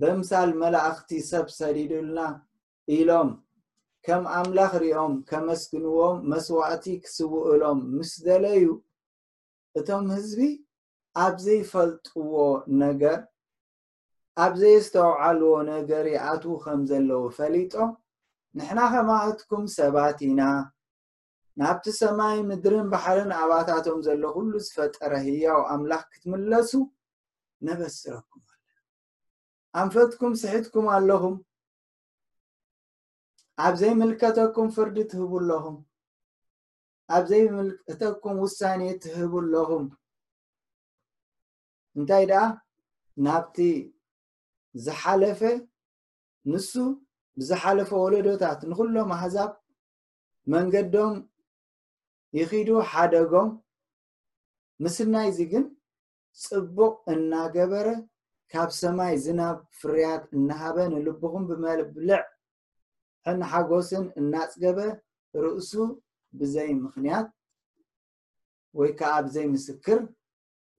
ብምሳል 0.00 0.50
መላእኽቲ 0.62 1.10
ሰብ 1.30 1.46
ሰዲድልና 1.58 2.18
ኢሎም 2.96 3.30
ከም 4.06 4.22
ኣምላኽ 4.38 4.72
ሪኦም 4.82 5.14
ከመስግንዎም 5.30 6.16
መስዋእቲ 6.32 6.84
ክስውኡሎም 7.04 7.80
ምስ 7.96 8.12
ደለእዩ 8.26 8.68
እቶም 9.78 10.06
ህዝቢ 10.16 10.40
ኣብ 11.24 11.34
ዘይፈልጥዎ 11.46 12.34
ነገር 12.82 13.18
ኣብ 14.44 14.52
ዘየስተውዓልዎ 14.60 15.52
ነገር 15.72 16.04
ይኣትዉ 16.14 16.52
ከም 16.64 16.80
ዘለዉ 16.90 17.24
ፈሊጦ 17.38 17.74
ንሕና 18.58 18.80
ከማእትኩም 18.92 19.64
ሰባት 19.78 20.18
ኢና 20.28 20.40
ናብቲ 21.60 21.84
ሰማይ 22.00 22.38
ምድርን 22.48 22.88
ባህርን 22.92 23.30
ኣባታቶም 23.40 23.98
ዘሎ 24.08 24.22
ኩሉ 24.36 24.52
ዝፈጠረ 24.66 25.12
ህያው 25.26 25.60
ኣምላኽ 25.74 26.02
ክትምለሱ 26.12 26.70
ነበዝረኩም 27.66 28.42
ኣለና 28.48 28.72
ኣንፈትኩም 29.82 30.32
ስሕትኩም 30.42 30.86
ኣለኹም 30.96 31.34
ኣብ 33.66 33.74
ዘይምልከተኩም 33.80 34.68
ፍርዲ 34.74 34.96
ትህብኣለኹም 35.12 35.76
ኣብ 37.16 37.24
ዘይምልከተኩም 37.30 38.36
ውሳኔ 38.44 38.80
ትህብኣለኹም 39.02 39.84
እንታይ 41.98 42.24
ድኣ 42.30 42.40
ናብቲ 43.24 43.56
ዝሓለፈ 44.84 45.40
ንሱ 46.50 46.70
ብዝሓለፈ 47.38 47.90
ወለዶታት 48.04 48.60
ንኩሎም 48.70 49.10
ኣህዛብ 49.16 49.50
መንገዶም 50.52 51.14
ይኺዱ 52.38 52.68
ሓደጎም 52.90 53.50
ምስናይ 54.84 55.26
እዚ 55.30 55.38
ግን 55.52 55.64
ፅቡቅ 56.44 56.94
እናገበረ 57.14 57.86
ካብ 58.52 58.70
ሰማይ 58.80 59.12
ዝናብ 59.24 59.56
ፍርያት 59.78 60.22
እናሃበ 60.38 60.76
ንልብኹም 60.92 61.44
ብመልብልዕ 61.48 62.20
ሕኒ 63.26 63.40
ሓጎስን 63.52 64.04
እናፅገበ 64.20 64.78
ርእሱ 65.44 65.72
ብዘይ 66.38 66.70
ምክንያት 66.84 67.28
ወይ 68.78 68.90
ከዓ 68.98 69.12
ብዘይ 69.26 69.46
ምስክር 69.54 69.98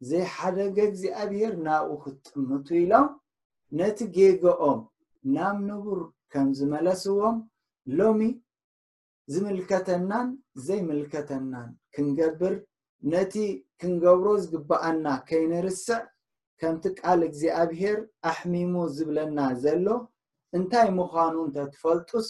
ዘይሓደገ 0.09 0.77
እግዚኣብሄር 0.89 1.53
ናብኡ 1.65 1.89
ክትጥምቱ 2.03 2.67
ኢሎም 2.83 3.07
ነቲ 3.79 3.97
ጌጎኦም 4.15 4.79
ናብ 5.35 5.57
ንጉር 5.69 5.99
ከም 6.33 6.47
ዝመለስዎም 6.59 7.37
ሎሚ 7.97 8.21
ዝምልከተናን 9.33 10.27
ዘይምልከተናን 10.67 11.69
ክንገብር 11.95 12.53
ነቲ 13.11 13.33
ክንገብሮ 13.81 14.27
ዝግባኣና 14.43 15.05
ከይንርስዕ 15.27 15.99
ከምቲ 16.61 16.83
ቃል 17.01 17.19
እግዚኣብሄር 17.27 17.97
ኣሕሚሙ 18.31 18.73
ዝብለና 18.95 19.37
ዘሎ 19.63 19.85
እንታይ 20.57 20.87
ምዃኑ 20.97 21.35
እንተትፈልጡስ 21.47 22.27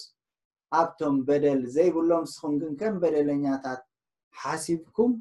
ኣብቶም 0.80 1.16
በደል 1.28 1.62
ዘይብሎም 1.76 2.26
ስኹም 2.34 2.54
ግን 2.62 2.74
ከም 2.80 2.96
በደለኛታት 3.04 3.82
ሓሲብኩም 4.42 5.14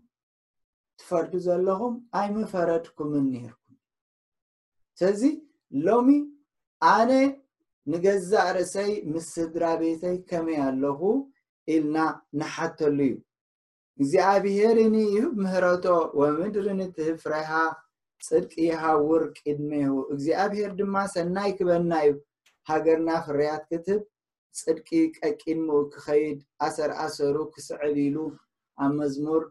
ትፈልዱ 1.01 1.35
ዘለኩም 1.47 1.95
ኣይመፈረድኩምን 2.21 3.25
ነርኩም 3.35 3.77
ስለዚ 4.99 5.23
ሎሚ 5.87 6.11
ኣነ 6.95 7.11
ንገዛእ 7.91 8.51
ርእሰይ 8.57 8.91
ምስ 9.13 9.27
ስድራ 9.35 9.65
ቤተይ 9.83 10.17
ከመይ 10.31 10.59
ኣለኹ 10.69 11.01
ኢልና 11.75 11.97
ንሓተሉ 12.39 12.99
እዩ 13.09 13.17
እግዚኣብሄርኒ 14.01 14.97
ዩ 15.19 15.25
ምህረቶ 15.43 15.85
ወ 16.19 16.29
ምድሪ 16.39 16.67
ንትህፍረሃ 16.81 17.49
ፅድቂ 18.27 18.53
ይሃውር 18.71 19.23
ቅድመ 19.39 19.71
እግዚኣብሄር 20.15 20.71
ድማ 20.81 20.95
ሰናይ 21.15 21.51
ክበልና 21.59 21.93
እዩ 22.07 22.13
ሃገርና 22.70 23.11
ፍርያት 23.26 23.62
ክትብ 23.70 24.00
ፅድቂ 24.61 24.88
ቀቂንሙኡ 25.24 25.80
ክኸይድ 25.92 26.38
ኣሰር 26.66 26.90
ኣሰሩ 27.04 27.37
ክስዕል 27.54 27.94
ኢሉ 28.06 28.16
ኣብ 28.85 28.92
መዝሙር 29.00 29.42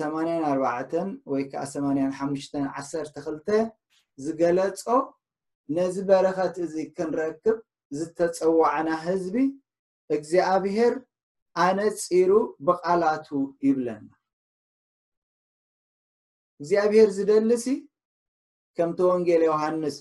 84 0.00 0.94
ወይ 1.32 1.42
ከዓ 1.52 1.62
8512 1.74 3.52
ዝገለፆ 4.24 4.84
ነዚ 5.76 5.96
በረከት 6.10 6.54
እዚ 6.66 6.74
ክንረክብ 6.96 7.58
ዝተፀዋዕና 7.98 8.88
ህዝቢ 9.06 9.36
እግዚኣብሄር 10.16 10.94
ኣነ 11.66 11.78
ፂሩ 12.04 12.30
ብቓላቱ 12.66 13.28
ይብለና 13.66 14.06
እግዚኣብሄር 16.60 17.08
ዝደሊሲ 17.18 17.66
ከምቲወንጌለ 18.76 19.42
ዮሃንስ 19.52 19.96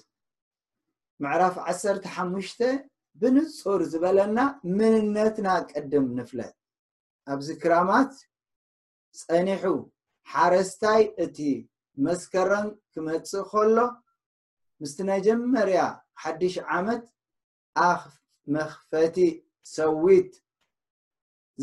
መዕራፍ 1.24 1.56
15ሙሽ 1.72 2.50
ብንጹር 3.22 3.82
ዝበለና 3.92 4.40
ምንነትና 4.78 5.48
ቅድም 5.72 6.06
ንፍለት 6.18 6.56
ኣብዚ 7.34 7.48
ክራማት 7.62 8.14
ፀኒሑ 9.24 9.64
ሓረስታይ 10.34 11.04
እቲ 11.26 11.38
መስከረን 12.06 12.68
ክመጽእ 12.94 13.44
ከሎ 13.52 13.78
ምስቲ 14.82 14.98
መጀመርያ 15.14 15.82
ሓድሽ 16.22 16.56
ዓመት 16.78 17.04
ኣፍ 17.90 18.04
መክፈቲ 18.56 19.18
ሰዊት 19.78 20.32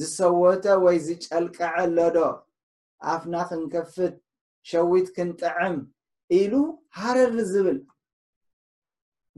ዝሰወተ 0.01 0.65
ወይ 0.85 0.97
ዝጨልቀዐኣሎዶ 1.07 2.19
ኣፍና 3.13 3.35
ክንከፍት 3.49 4.15
ሸዊት 4.71 5.09
ክንጥዕም 5.17 5.77
ኢሉ 6.39 6.53
ሃረሪ 6.99 7.37
ዝብል 7.53 7.79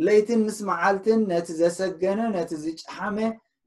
ለይትን 0.07 0.41
ምስ 0.47 0.59
መዓልትን 0.69 1.21
ነቲ 1.31 1.49
ዘሰገነ 1.61 2.21
ነቲ 2.37 2.51
ዝጫሓመ 2.65 3.17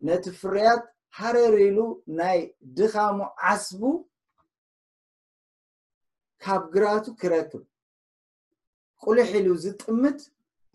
ነቲ 0.08 0.24
ፍረያት 0.40 0.84
ሃረሪሉ 1.18 1.78
ናይ 2.20 2.40
ድኻሙ 2.78 3.18
ዓስቡ 3.50 3.82
ካብ 6.44 6.64
ግራቱ 6.74 7.06
ክረክብ 7.22 7.64
ቁልሒ 9.04 9.32
ሉ 9.46 9.54
ዝጥምት 9.64 10.20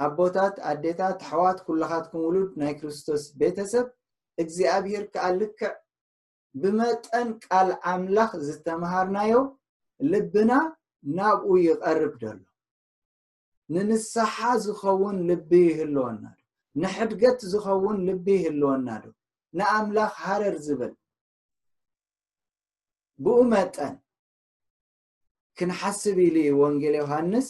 ኣቦታት 0.06 0.56
ኣዴታ 0.70 1.00
ተሕዋት 1.22 1.58
ኩላካትኩምውሉድ 1.66 2.50
ናይ 2.60 2.72
ክርስቶስ 2.80 3.22
ቤተሰብ 3.40 3.86
እግዚኣብሔር 4.42 5.04
ከኣ 5.14 5.24
ልክዕ 5.40 5.70
ብመጠን 6.60 7.28
ቃል 7.46 7.68
ኣምላኽ 7.92 8.30
ዝተምሃርናዮ 8.48 9.34
ልብና 10.12 10.50
ናብኡ 11.18 11.46
ይቀርብ 11.66 12.14
ደሎ 12.22 12.38
ንንስሓ 13.74 14.34
ዝኸውን 14.64 15.16
ልቢ 15.28 15.50
ይህልወና 15.68 16.22
ዶ 16.34 16.80
ንሕድገት 16.82 17.40
ዝኸውን 17.52 17.98
ልቢ 18.08 18.26
ይህልወና 18.40 18.86
ዶ 19.04 19.12
ንኣምላኽ 19.58 20.12
ሃረር 20.24 20.56
ዝብል 20.66 20.92
ብኡ 23.24 23.36
መጠን 23.52 23.94
ክንሓስብ 25.58 26.16
ኢሉ 26.26 26.36
ወንጌል 26.62 26.96
ዮሃንስ 27.02 27.48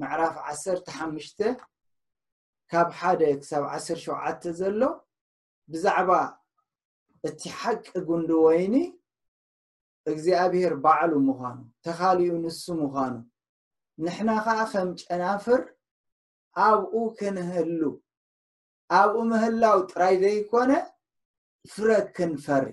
መዕራፍ 0.00 0.34
1ሓሽ 0.52 1.28
ካብ 2.70 2.88
ሓደ 2.98 3.20
ክሳብ 3.40 3.62
1ሸ 3.72 4.44
ዘሎ 4.60 4.80
ብዛዕባ 5.70 6.10
እቲ 7.28 7.40
ሓቂ 7.58 7.84
ጉንዲ 8.08 8.30
ወይኒ 8.46 8.74
እግዚኣብሄር 10.10 10.74
ባዕሉ 10.84 11.12
ምኳኑ 11.28 11.58
ተኻሊኡ 11.84 12.32
ንሱ 12.44 12.62
ምዃኑ 12.80 13.14
ንሕና 14.04 14.30
ከዓ 14.44 14.58
ከም 14.72 14.86
ጨናፍር 15.02 15.60
ኣብኡ 16.66 16.92
ክንህሉ 17.16 17.80
ኣብኡ 18.98 19.16
ምህላው 19.30 19.78
ጥራይ 19.90 20.14
ዘይኮነ 20.22 20.70
ፍረ 21.72 21.88
ክንፈሪ 22.16 22.64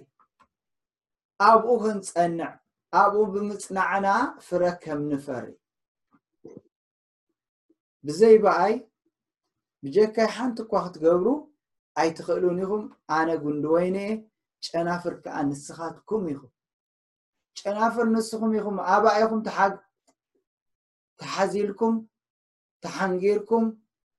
ኣብኡ 1.47 1.69
ክንፀንዕ 1.83 2.51
ኣብኡ 3.01 3.21
ብምፅናዕና 3.33 4.07
ፍረ 4.47 4.63
ከም 4.83 5.01
ንፈሪ 5.11 5.45
ብዘይ 8.07 8.35
በኣይ 8.43 8.75
ብጀካይ 9.85 10.29
ሓንቲ 10.35 10.57
እኳ 10.65 10.71
ክትገብሩ 10.85 11.27
ኣይትክእሉን 12.01 12.57
ኢኹም 12.65 12.83
ኣነ 13.17 13.29
ጉንዲ 13.43 13.65
ወይኒ 13.75 13.97
ጨናፍር 14.67 15.15
ከዓ 15.23 15.35
ንስኻትኩም 15.49 16.23
ኢኹም 16.33 16.51
ጨናፍር 17.59 18.07
ንስኩም 18.15 18.51
ኢኹም 18.59 18.77
ኣባኣይኩም 18.93 19.41
ተሓግ 19.49 19.73
ተሓዚልኩም 21.21 21.95
ተሓንጊርኩም 22.83 23.65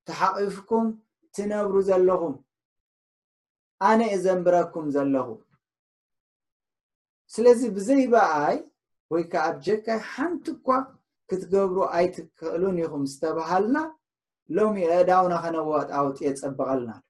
ተሓቂፍኩም 0.09 0.87
ትነብሩ 1.37 1.75
ዘለኹም 1.89 2.35
ኣነ 3.89 4.01
እ 4.15 4.17
ዘንብረኩም 4.25 4.87
ዘለኹም 4.95 5.41
ስለዚ 7.35 7.61
ብዘይበኣይ 7.77 8.57
ወይ 9.13 9.23
ከዓ 9.33 9.43
ኣብ 9.51 9.57
ጀካይ 9.67 10.01
ሓንቲ 10.13 10.45
እኳ 10.55 10.67
ክትገብሩ 11.31 11.79
ኣይትክእሉን 11.97 12.77
ኢኹም 12.85 13.05
ዝተባሃልና 13.13 13.77
ሎሚ 14.57 14.77
ኣዳውና 14.97 15.35
ከነብቦጣውጥየ 15.45 16.31
ፀበቐልና 16.41 16.91
ዶ 16.99 17.05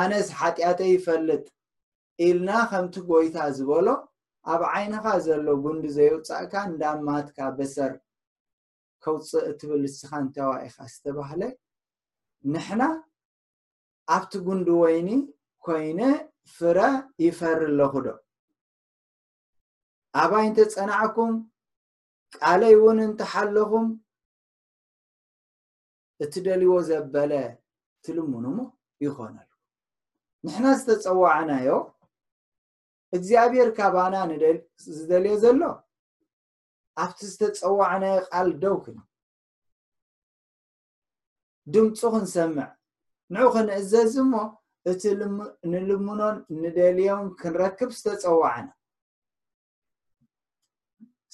ኣነዚ 0.00 0.26
ሓጢኣተ 0.40 0.80
ይፈልጥ 0.92 1.44
ኢልና 2.24 2.50
ከምቲ 2.70 2.94
ጎይታ 3.10 3.36
ዝበሎ 3.56 3.86
ኣብ 4.50 4.62
ዓይንኻ 4.74 5.04
ዘሎ 5.26 5.46
ጉንዲ 5.64 5.84
ዘይውፃእካ 5.96 6.52
እንዳማትካ 6.68 7.38
በሰር 7.58 7.92
ከውፅእ 9.04 9.46
ትብል 9.58 9.80
ልስኻ 9.84 10.10
እንተዋኢኻ 10.24 10.76
ዝተባሃለ 10.92 11.42
ንሕና 12.54 12.82
ኣብቲ 14.16 14.32
ጉንዲ 14.46 14.68
ወይኒ 14.82 15.08
ኮይነ 15.66 16.00
ፍራ 16.56 16.78
ይፈሪ 17.24 17.60
ኣለኩ 17.70 17.94
ዶ 18.06 18.16
ኣባይ 20.22 20.44
እንተፀናዕኩም 20.50 21.32
ቃለይ 22.36 22.74
እውን 22.78 22.98
እንተሓለኩም 23.06 23.86
እቲ 26.24 26.32
ደልዎ 26.46 26.70
ዘበለ 26.90 27.32
ትልሙንሞ 28.06 28.58
ይኮነ 29.04 29.34
ኣልኩ 29.42 29.50
ንሕና 30.44 30.66
ዝተፀዋዐናዮ 30.82 31.68
እግዚኣብሔር 33.16 33.70
ካባና 33.78 34.14
ዝደልዮ 34.96 35.32
ዘሎ 35.44 35.60
ኣብቲ 37.02 37.18
ዝተፀዋዕነ 37.32 38.04
ቃል 38.30 38.48
ደውክን 38.62 38.98
ድምፁ 41.72 42.00
ክንሰምዕ 42.12 42.68
ን 43.32 43.44
ክንእዘዚ 43.54 44.14
ሞ 44.30 44.34
እቲ 44.90 45.02
ንልምኖን 45.72 46.36
ንደልዮም 46.62 47.26
ክንረክብ 47.40 47.90
ዝተፀዋዕና 47.98 48.68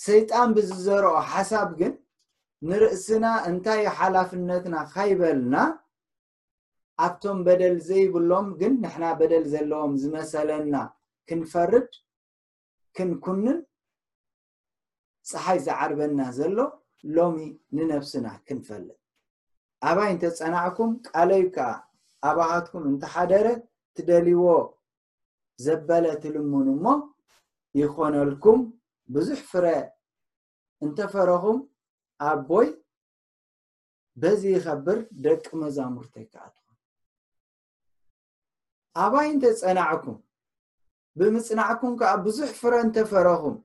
ሰይጣን 0.07 0.49
ብዝዘርኦ 0.57 1.15
ሓሳብ 1.33 1.71
ግን 1.79 1.95
ንርእስና 2.69 3.25
እንታይ 3.49 3.81
ዩ 3.85 3.89
ሓላፍነትና 3.99 4.75
ካይበልና 4.93 5.55
ኣብቶም 7.07 7.39
በደል 7.47 7.77
ዘይብሎም 7.89 8.47
ግን 8.61 8.73
ንሕና 8.83 9.05
በደል 9.19 9.45
ዘለዎም 9.53 9.93
ዝመሰለልና 10.03 10.75
ክንፈርድ 11.31 11.89
ክንኩንን 12.97 13.59
ፀሓይ 15.31 15.59
ዝዓርበና 15.67 16.21
ዘሎ 16.39 16.59
ሎሚ 17.17 17.39
ንነብስና 17.77 18.27
ክንፈልጥ 18.47 18.97
ኣባይ 19.89 20.09
እንተፀናዕኩም 20.13 20.91
ቃለዩ 21.09 21.45
ከዓ 21.57 21.71
ኣባሃትኩም 22.29 22.85
እንተሓደረ 22.91 23.47
እትደልይዎ 23.91 24.47
ዘበለ 25.65 26.05
ትልሙን 26.23 26.67
እሞ 26.75 26.85
ይኮነልኩም 27.81 28.61
ብዙሕ 29.17 29.41
ፍረ 29.51 29.65
እንተፈረኩም 30.87 31.59
ኣቦይ 32.29 32.69
በዚ 34.23 34.41
ይከብር 34.57 34.99
ደቂ 35.27 35.45
መዛሙርተይ 35.63 36.27
ከዓ 36.33 36.45
ትኾን 36.55 36.77
ኣባይ 39.05 39.27
እንተፀናዕኩም 39.35 40.19
ብምፅናዕኩም 41.19 41.93
ከዓ 42.01 42.11
ብዙሕ 42.27 42.49
ፍረእንተፈረኩም 42.59 43.57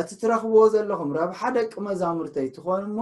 እቲ 0.00 0.08
እትረኽብዎ 0.16 0.58
ዘለኹም 0.74 1.10
ረብሓ 1.18 1.40
ደቂ 1.56 1.72
መዛሙርተ 1.86 2.36
ይትኾኑ 2.46 2.84
ሞ 2.98 3.00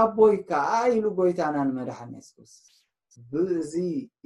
ኣቦይ 0.00 0.34
ከዓ 0.48 0.68
ኢሉ 0.94 1.04
ጎይታና 1.18 1.56
ንመድሓነፅ 1.68 2.28
ብእዚ 3.30 3.72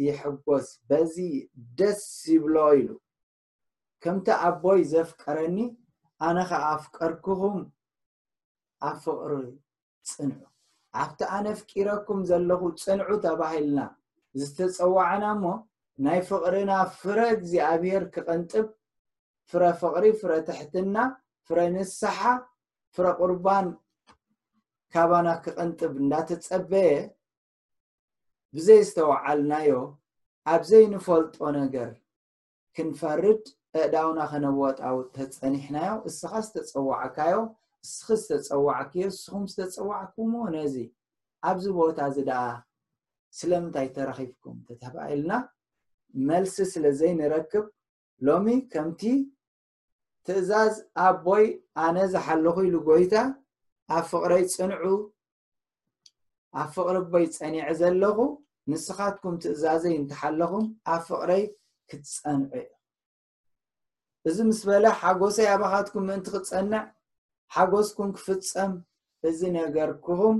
ይሕጎስ 0.06 0.66
በዚ 0.88 1.16
ደስ 1.78 2.02
ይብሎ 2.32 2.56
ኢሉ 2.80 2.90
ከምቲ 4.02 4.26
ኣቦይ 4.48 4.80
ዘፍቀረኒ 4.92 5.56
ኣነ 6.28 6.36
ከዓ 6.50 6.62
ኣፍቀርክኩም 6.78 7.58
ኣብ 8.88 8.96
ፍቅሪ 9.06 9.32
ፅንዑ 10.12 10.38
ኣብቲ 11.02 11.20
ኣነፍቂረኩም 11.36 12.18
ዘለኩ 12.30 12.62
ፅንዑ 12.84 13.08
ተባሂልና 13.26 13.80
ዝተፀዋዐና 14.40 15.22
እሞ 15.36 15.44
ናይ 16.04 16.20
ፍቅሪና 16.28 16.70
ፍረ 17.00 17.18
እዚኣብሄር 17.37 18.04
ክቅንጥብ 18.14 18.66
ፍረ 19.50 19.62
ፍቅሪ 19.83 20.04
ፍረ 20.20 20.33
ተሕትና 20.48 20.96
ፍረ 21.46 21.59
ንስሓ 21.74 22.18
ፍረ 22.94 23.07
ቁርባን 23.20 23.66
ካባና 24.94 25.28
ክቐንጥብ 25.44 25.92
እንናተፀበየ 26.02 26.90
ብዘይ 28.57 28.80
ዝተወዓልናዮ 28.88 29.70
ኣብዘይ 30.54 30.85
ንፈልጦ 30.94 31.38
ነገር 31.61 31.90
ክንፈርድ 32.76 33.44
እዳውና 33.85 34.20
ከነቦጣዊ 34.33 34.96
ተፀኒሕናዮ 35.14 35.90
ንስኻ 36.04 36.33
ዝተፀዋዕካዮ 36.46 37.35
ንስኪ 37.85 38.09
ዝተፀዋዕኪዮ 38.26 39.07
ንስኩም 39.14 39.44
ዝተፀዋዕኩምነዚ 39.54 40.74
ኣብዚ 41.48 41.64
ቦታ 41.78 41.98
እዚ 42.11 42.16
ደኣ 42.30 42.42
ስለምንታይ 43.38 43.88
ተራኪፍኩም 43.96 44.57
እንተተባሂልና 44.61 45.30
መልሲ 46.29 46.57
ስለ 46.72 46.85
ዘይ 46.98 47.12
ንረክብ 47.20 47.64
ሎሚ 48.27 48.46
ከምቲ 48.72 49.00
ትእዛዝ 50.27 50.74
ኣቦይ 51.07 51.46
ኣነ 51.85 51.96
ዝሓለኩ 52.12 52.57
ኢሉ 52.68 52.77
ጎይታ 52.88 53.14
ኣብ 53.96 54.05
ፍቅረይ 54.11 54.44
ፅንዑ 54.55 54.85
ኣብ 56.62 56.68
ፍቅሪ 56.74 56.96
ቦይ 57.12 57.27
ፀኒዕ 57.37 57.66
ዘለኹ 57.81 58.18
ንስኻትኩም 58.70 59.35
ትእዛዘይ 59.42 59.94
እንተሓለኩም 59.98 60.66
ኣብ 60.92 61.03
ፍቅረይ 61.09 61.42
ክትፀንዑ 61.90 62.48
እዩ 62.61 62.70
እዚ 64.31 64.37
ምስ 64.48 64.61
በለ 64.68 64.85
ሓጎሰይ 65.00 65.48
ኣባኻትኩም 65.57 66.05
ምእንቲ 66.09 66.27
ክትፀንዕ 66.35 66.83
ሓጎስኩም 67.55 68.11
ክፍፀም 68.16 68.72
እዚ 69.29 69.40
ነገርኩኩም 69.61 70.38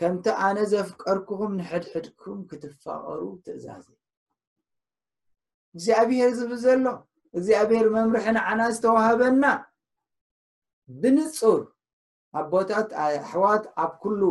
ከምቲ 0.00 0.26
ኣነ 0.46 0.58
ዘፍቀርኩኩም 0.72 1.52
ንሕድሕድኩም 1.60 2.38
ክትፋቀሩ 2.50 3.20
ትእዛዘ 3.44 3.84
እዩ 3.92 3.97
እግዚኣብሄር 5.78 6.30
ዝብ 6.38 6.52
ዘሎ 6.62 6.84
እግዚኣብሔር 7.38 7.86
መምርሒ 7.96 8.24
ንዓና 8.36 8.60
ዝተዋሃበና 8.76 9.44
ብንፁር 11.00 11.60
ኣቦታት 12.40 12.88
ኣሕዋት 13.04 13.64
ኣብ 13.82 13.92
ኩሉ 14.02 14.22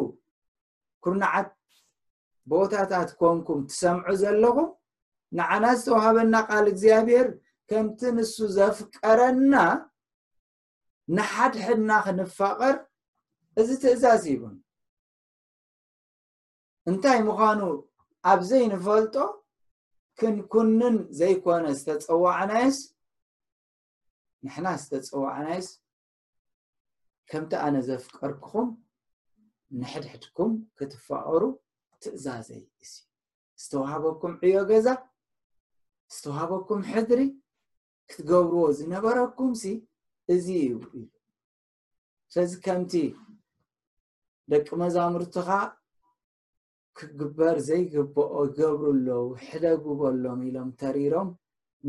ኩናዓት 1.06 1.50
ቦታታት 2.52 3.10
ኮንኩም 3.22 3.62
ትሰምዑ 3.70 4.08
ዘለኹም 4.22 4.70
ንዓና 5.40 5.66
ዝተዋሃበና 5.80 6.34
ቃል 6.50 6.66
እግዚኣብሄር 6.74 7.28
ከምቲ 7.70 8.00
ንሱ 8.18 8.36
ዘፍቀረና 8.58 9.54
ንሓድሕድና 11.16 11.92
ክንፋቐር 12.06 12.76
እዚ 13.62 13.70
ትእዛዝ 13.82 14.24
ይቡን 14.34 14.56
እንታይ 16.90 17.20
ምዃኑ 17.30 17.62
ኣብዘይንፈልጦ 18.34 19.16
ክንኩንን 20.20 20.96
ዘይኮነ 21.20 21.64
ዝተፀዋዕናዩስ 21.80 22.78
ንሕና 24.46 24.68
ዝተፀዋዕናዩስ 24.84 25.68
ከምቲ 27.30 27.52
ኣነ 27.66 27.76
ዘፍቀርኩኹም 27.88 28.70
ንሕድሕድኩም 29.80 30.52
ክትፋቀሩ 30.78 31.44
ትእዛዘይ 32.04 32.64
እ 32.84 32.88
ዝተዋሃበኩም 33.62 34.34
ዕዮ 34.48 34.58
ገዛ 34.70 34.88
ዝተዋሃበኩም 36.16 36.82
ሕድሪ 36.92 37.22
ክትገብርዎ 38.12 38.62
ዝነበረኩምሲ 38.80 39.64
እዚ 40.34 40.48
እዩ 40.66 40.74
ኢሉ 41.00 41.12
ስለዚ 42.34 42.52
ከምቲ 42.66 42.94
ደቂ 44.52 44.68
መዛሙርት 44.84 45.36
ኻ 45.48 45.48
ክግበር 47.00 47.56
ዘይግበኦ 47.68 48.34
ይገብርለዉ 48.48 49.26
ሕደ 49.46 49.66
ጉበሎም 49.84 50.40
ኢሎም 50.48 50.70
ተሪሮም 50.82 51.30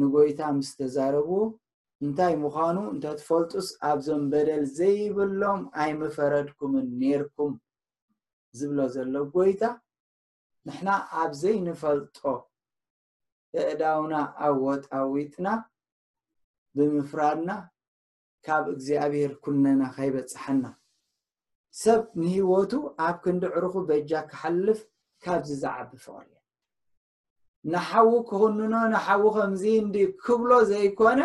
ንጎይታ 0.00 0.40
ምስ 0.56 0.70
ተዛረብዎ 0.78 1.38
እንታይ 2.04 2.34
ምዃኑ 2.42 2.76
እንተትፈልጡስ 2.94 3.68
ኣብዞም 3.90 4.24
በደል 4.32 4.64
ዘይብሎም 4.78 5.60
ኣይምፈረድኩምን 5.84 6.86
ኔርኩም 7.02 7.54
ዝብሎ 8.58 8.78
ዘሎ 8.94 9.14
ጎይታ 9.36 9.62
ንሕና 10.68 10.90
ኣብ 11.22 11.32
ዘይንፈልጦ 11.42 12.18
እእዳውና 13.64 14.14
ኣብ 14.46 14.56
ወጣዊጥና 14.66 15.48
ብምፍራድና 16.76 17.50
ካብ 18.46 18.64
እግዚኣብሔር 18.74 19.32
ኩነና 19.44 19.82
ከይበፅሓና 19.96 20.64
ሰብ 21.82 22.02
ንሂወቱ 22.20 22.72
ኣብ 23.06 23.16
ክንዲዕርኩ 23.24 23.74
በጃ 23.90 24.10
ክሓልፍ 24.30 24.78
ካብዚ 25.24 25.50
ዝዓቢፍቅእየ 25.62 26.32
ንሓዊ 27.72 28.10
ክኽንኖ 28.28 28.60
ንሓዊ 28.94 29.22
ከምዚ 29.36 29.62
ንዲ 29.86 29.96
ክብሎ 30.22 30.50
ዘይኮነ 30.70 31.20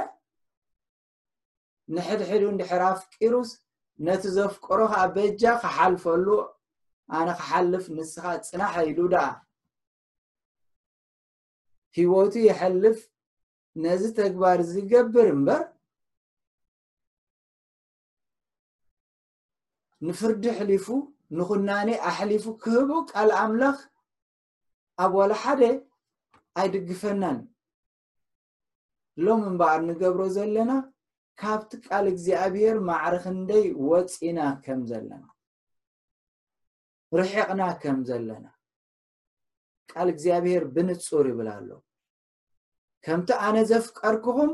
ንሕድሕዱ 1.94 2.44
ንድሕራፍቂሩስ 2.56 3.50
ነቲ 4.06 4.24
ዘፍቀሮ 4.38 4.80
ከዓ 4.92 5.04
በጃ 5.16 5.42
ክሓልፈሉ 5.62 6.28
ኣነ 7.18 7.28
ክሓልፍ 7.40 7.86
ንስ 7.96 8.14
ኻ 8.24 8.34
ፅናሕ 8.50 8.74
ኢሉ 8.90 9.00
ዳ 9.14 9.18
ሂወቱ 11.98 12.34
ይሐልፍ 12.48 13.00
ነዚ 13.84 14.02
ተግባር 14.20 14.58
ዝገብር 14.72 15.28
እምበር 15.34 15.62
ንፍርዲ 20.08 20.44
ሕሊፉ 20.58 20.86
ንኩናነ 21.38 21.90
ኣሕሊፉ 22.10 22.46
ክህቡ 22.64 22.90
ቃል 23.12 23.30
ኣምላኽ 23.42 23.78
ኣብ 25.04 25.12
ወላሓደ 25.20 25.62
ኣይድግፈናን 26.62 27.38
ሎም 29.26 29.42
እምበኣር 29.52 29.82
ንገብሮ 29.90 30.22
ዘለና 30.38 30.72
ካብቲ 31.42 31.72
ቃል 31.88 32.06
እግዚኣብሄር 32.14 32.78
ማዕርክንደይ 32.90 33.66
ወፂና 33.90 34.40
ከም 34.66 34.82
ዘለና 34.90 35.24
ርሕቅና 37.20 37.62
ከም 37.82 38.00
ዘለና 38.10 38.46
ቃል 39.94 40.08
እግዚኣብሄር 40.14 40.64
ብንፁር 40.76 41.26
ይብላ 41.32 41.50
ኣሎ 41.62 41.72
ከምቲ 43.06 43.30
ኣነ 43.48 43.58
ዘፍቀርኩኩም 43.72 44.52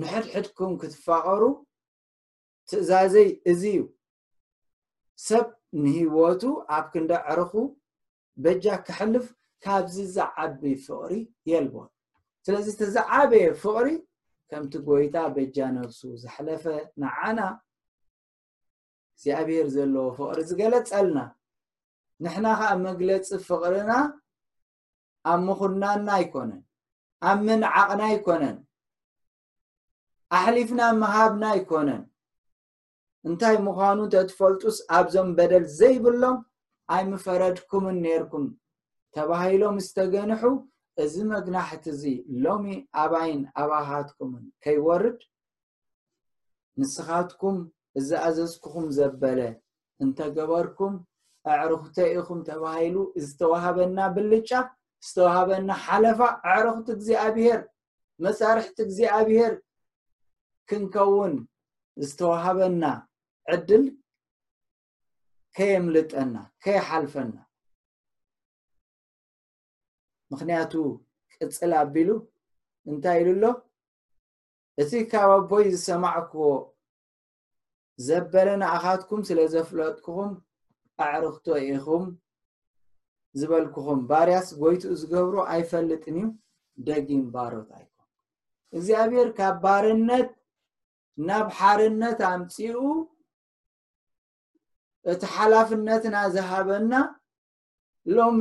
ንሕድሕድኩም 0.00 0.72
ክትፋቀሩ 0.80 1.42
ትእዛዘይ 2.68 3.28
እዚ 3.52 3.62
እዩ 3.78 3.82
ሰብ 5.28 5.46
ንህወቱ 5.82 6.42
ኣብ 6.74 6.84
ክንደዕርኩ 6.92 7.52
በጃ 8.42 8.64
ክሕልፍ 8.86 9.26
ካብዚ 9.64 9.96
ዝዓቢ 10.16 10.60
ፍቅሪ 10.84 11.14
የልቦት 11.50 11.90
ስለዚ 12.46 12.66
ተዛዓበየ 12.80 13.46
ፍቅሪ 13.62 13.88
ከምቲ 14.50 14.72
ጎይታ 14.88 15.16
በጃ 15.36 15.56
ነብሱ 15.78 16.00
ዘሕለፈ 16.22 16.64
ንዓና 17.02 17.38
እግዚኣብሔር 19.12 19.66
ዘለዎ 19.74 20.06
ፍቅሪ 20.18 20.38
ዝገለፀልና 20.50 21.18
ንሕና 22.24 22.46
ከዓ 22.60 22.70
መግለፂ 22.86 23.28
ፍቅሪና 23.48 23.92
ኣብ 25.30 25.40
ምኹናና 25.48 26.08
ይኮነን 26.24 26.62
ኣብ 27.28 27.38
ምንዓቕና 27.48 28.02
ይኮነን 28.14 28.56
ኣሕሊፍና 30.36 30.80
ምሃብና 31.02 31.44
ይኮነን 31.60 32.02
እንታይ 33.28 33.56
ምዃኑ 33.64 33.98
ተትፈልጡስ 34.12 34.76
ኣብዞም 34.96 35.30
በደል 35.38 35.64
ዘይብሎም 35.78 36.36
ኣይምፈረድኩምን 36.94 37.96
ነርኩም 38.04 38.44
ተባሂሎም 39.16 39.76
ዝተገንሑ 39.84 40.42
እዚ 41.04 41.14
መግናሕቲ 41.32 41.84
እዚ 41.94 42.02
ሎሚ 42.44 42.66
ኣባይን 43.02 43.42
ኣባሃትኩምን 43.62 44.44
ከይወርድ 44.64 45.18
ንስኻትኩም 46.80 47.58
እዝኣዘዝኩኩም 48.00 48.86
ዘበለ 48.98 49.40
እንተገበርኩም 50.04 50.94
ኣዕርክተ 51.52 51.96
ኢኹም 52.16 52.40
ተባሂሉ 52.48 52.96
ዝተዋሃበና 53.26 53.98
ብልጫ 54.16 54.50
ዝተዋሃበና 55.08 55.68
ሓለፋ 55.84 56.20
ኣዕሩኽቲ 56.54 56.88
ግዜኣብሄር 57.02 57.60
መሳርሕቲ 58.26 58.78
ግዜኣብሄር 58.90 59.52
ክንከውን 60.70 61.36
ዝተዋሃበና 62.08 62.82
ዕድል 63.54 63.84
ከየምልጠና 65.56 66.34
ከይሓልፈና 66.64 67.36
ምክንያቱ 70.32 70.72
ቅፅል 71.34 71.72
ኣቢሉ 71.82 72.08
እንታይ 72.90 73.18
ኢሉ 73.22 73.28
ኣሎ 73.36 73.46
እቲ 74.82 74.90
ካብ 75.12 75.30
ኣቦይ 75.36 75.64
ዝሰማዕክዎ 75.74 76.44
ዘበለ 78.06 78.48
ናኣኻትኩም 78.62 79.20
ስለ 79.28 79.38
ዘፍለጥኩኩም 79.54 80.32
ኣዕርክቶ 81.06 81.46
ኢኹም 81.68 82.04
ዝበልኩኩም 83.38 84.00
ባርያስ 84.10 84.48
ጎይቱኡ 84.60 84.92
ዝገብሮ 85.00 85.36
ኣይፈልጥን 85.54 86.16
እዩ 86.20 86.28
ደጊም 86.86 87.24
ባሮት 87.34 87.70
ኣይኮም 87.78 88.08
እግዚኣብሔር 88.76 89.28
ካብ 89.38 89.56
ባርነት 89.64 90.30
ናብ 91.28 91.46
ሓርነት 91.58 92.20
ኣምፂኡ 92.32 92.82
እቲ 95.12 95.22
ሓላፍነትና 95.34 96.16
ዝሃበና 96.34 96.92
ሎሚ 98.16 98.40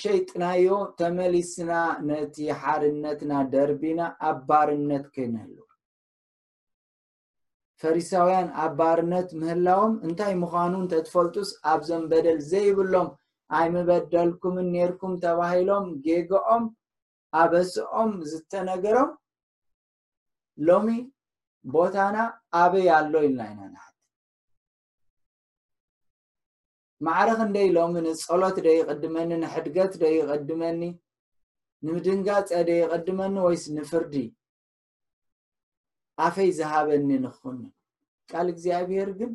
ሸይጥናዮ 0.00 0.68
ተመሊስና 0.98 1.72
ነቲ 2.08 2.36
ሓርነትና 2.60 3.32
ደርቢና 3.52 4.00
ኣባርነት 4.30 5.06
ከንህልው 5.14 5.64
ፈሪሳውያን 7.82 8.48
ኣባርነት 8.64 9.28
ምህላዎም 9.40 9.92
እንታይ 10.06 10.32
ምዃኑን 10.42 10.86
ተትፈልጡስ 10.92 11.50
ኣብዞም 11.72 12.04
በደል 12.10 12.38
ዘይብሎም 12.52 13.10
ኣይምበደልኩምን 13.58 14.66
ኔርኩም 14.76 15.12
ተባሂሎም 15.24 15.86
ጌጎኦም 16.06 16.64
ኣበሲኦም 17.42 18.10
ዝተነገሮም 18.30 19.12
ሎሚ 20.68 20.90
ቦታና 21.76 22.16
ኣበይ 22.62 22.88
ኣሎ 22.98 23.12
ኢልናኢናና 23.28 23.76
ማዕረክ 27.06 27.40
ንደ 27.48 27.56
ኢሎም 27.70 27.94
ንፀሎት 28.06 28.56
ደይቅድመኒ 28.66 29.30
ንሕድገት 29.42 29.92
ደይቐድመኒ 30.02 30.80
ንምድንጋፀ 31.86 32.48
ደይቀድመኒ 32.68 33.34
ወይስ 33.46 33.64
ንፍርዲ 33.76 34.14
ኣፈይ 36.26 36.50
ዝሃበኒ 36.58 37.08
ንክኩንን 37.24 37.70
ካል 38.30 38.46
እግዚኣብሄር 38.52 39.10
ግን 39.20 39.32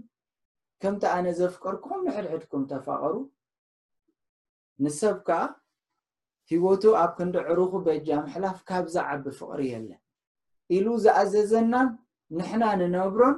ከምቲ 0.82 1.04
ኣነ 1.16 1.26
ዘፍቀርኩም 1.40 2.02
ንሕድሕድኩም 2.08 2.64
ተፋቀሩ 2.72 3.16
ንሰብ 4.84 5.18
ከዓ 5.28 5.40
ሂወቱ 6.52 6.84
ኣብ 7.04 7.12
ክንዲዕሩኩ 7.18 7.74
በጃ 7.86 8.08
ምሕላፍ 8.26 8.58
ካብዝዓቢ 8.70 9.24
ፍቅሪ 9.40 9.62
የለን 9.74 10.02
ኢሉ 10.76 10.88
ዝኣዘዘናን 11.04 11.90
ንሕና 12.38 12.64
ንነብሮን 12.82 13.36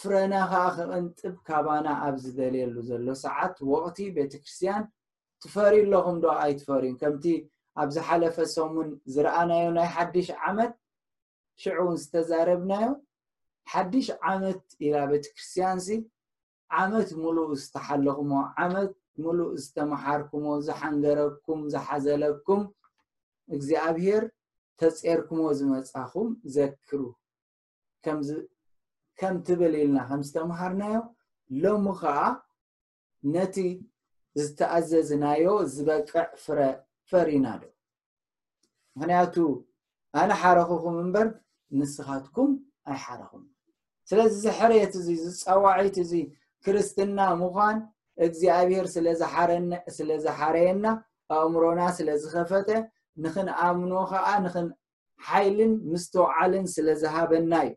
ፍረና 0.00 0.34
ከዓ 0.50 0.64
ከምንጥብ 0.76 1.32
ካባና 1.48 1.86
ኣብ 2.06 2.16
ዝደልየሉ 2.24 2.74
ዘሎ 2.88 3.06
ሰዓት 3.22 3.56
ወቅቲ 3.70 3.98
ቤተክርስትያን 4.16 4.84
ትፈሪዩ 5.42 5.80
ኣለኹም 5.86 6.16
ዶ 6.24 6.28
ኣይትፈሪዩ 6.44 6.92
ከምቲ 7.00 7.24
ኣብዝሓለፈ 7.82 8.36
ሰን 8.54 8.88
ዝረኣናዮ 9.14 9.66
ናይ 9.78 9.88
ሓድሽ 9.96 10.28
ዓመት 10.48 10.72
ሽዑውን 11.62 11.96
ዝተዛረብናዮ 12.02 12.88
ሓድሽ 13.72 14.06
ዓመት 14.32 14.60
ኢላ 14.86 14.96
ቤተክርስትያን 15.12 15.80
ሲ 15.86 15.96
ዓመት 16.82 17.10
ሙሉእ 17.22 17.50
ዝተሓለኩሞ 17.62 18.32
ዓመት 18.64 18.92
ሙሉእ 19.24 19.50
ዝተመሓርኩሞ 19.64 20.46
ዝሓንገረኩም 20.66 21.60
ዝሓዘለኩም 21.74 22.62
እግዚኣብሄር 23.56 24.24
ተፅርኩሞ 24.80 25.40
ዝመፃኩም 25.60 26.28
ዘክሩ 26.56 26.98
ከምትብል 29.20 29.74
ኢልና 29.82 29.98
ከምዝተምሃርናዮ 30.08 30.96
ሎሙ 31.62 31.84
ከዓ 32.00 32.18
ነቲ 33.34 33.56
ዝተኣዘዝናዮ 34.42 35.44
ዝበቅዕ 35.74 36.14
ፍረፈሪና 36.42 37.46
ዶ 37.60 37.64
ምክንያቱ 38.98 39.34
ኣነ 40.20 40.30
ሓረኽኩም 40.42 40.96
እምበር 41.04 41.28
ንስኻትኩም 41.78 42.50
ኣይሓረኩም 42.90 43.44
ስለዚ 44.10 44.34
ዝሕርየት 44.44 44.92
እዚ 45.00 45.08
ዝፀዋዒት 45.38 45.96
እዚ 46.04 46.12
ክርስትና 46.64 47.18
ምዃን 47.40 47.78
እግዚኣብሄር 48.26 48.86
ስለዝሓረየና 49.98 50.84
ኣእምሮና 51.36 51.80
ስለዝከፈተ 51.98 52.68
ንክንኣምኖ 53.24 53.92
ከዓ 54.12 54.26
ንክን 54.44 54.66
ሓይልን 55.26 55.72
ምስተውዓልን 55.90 56.66
ስለዝሃበና 56.76 57.52
እዩ 57.68 57.74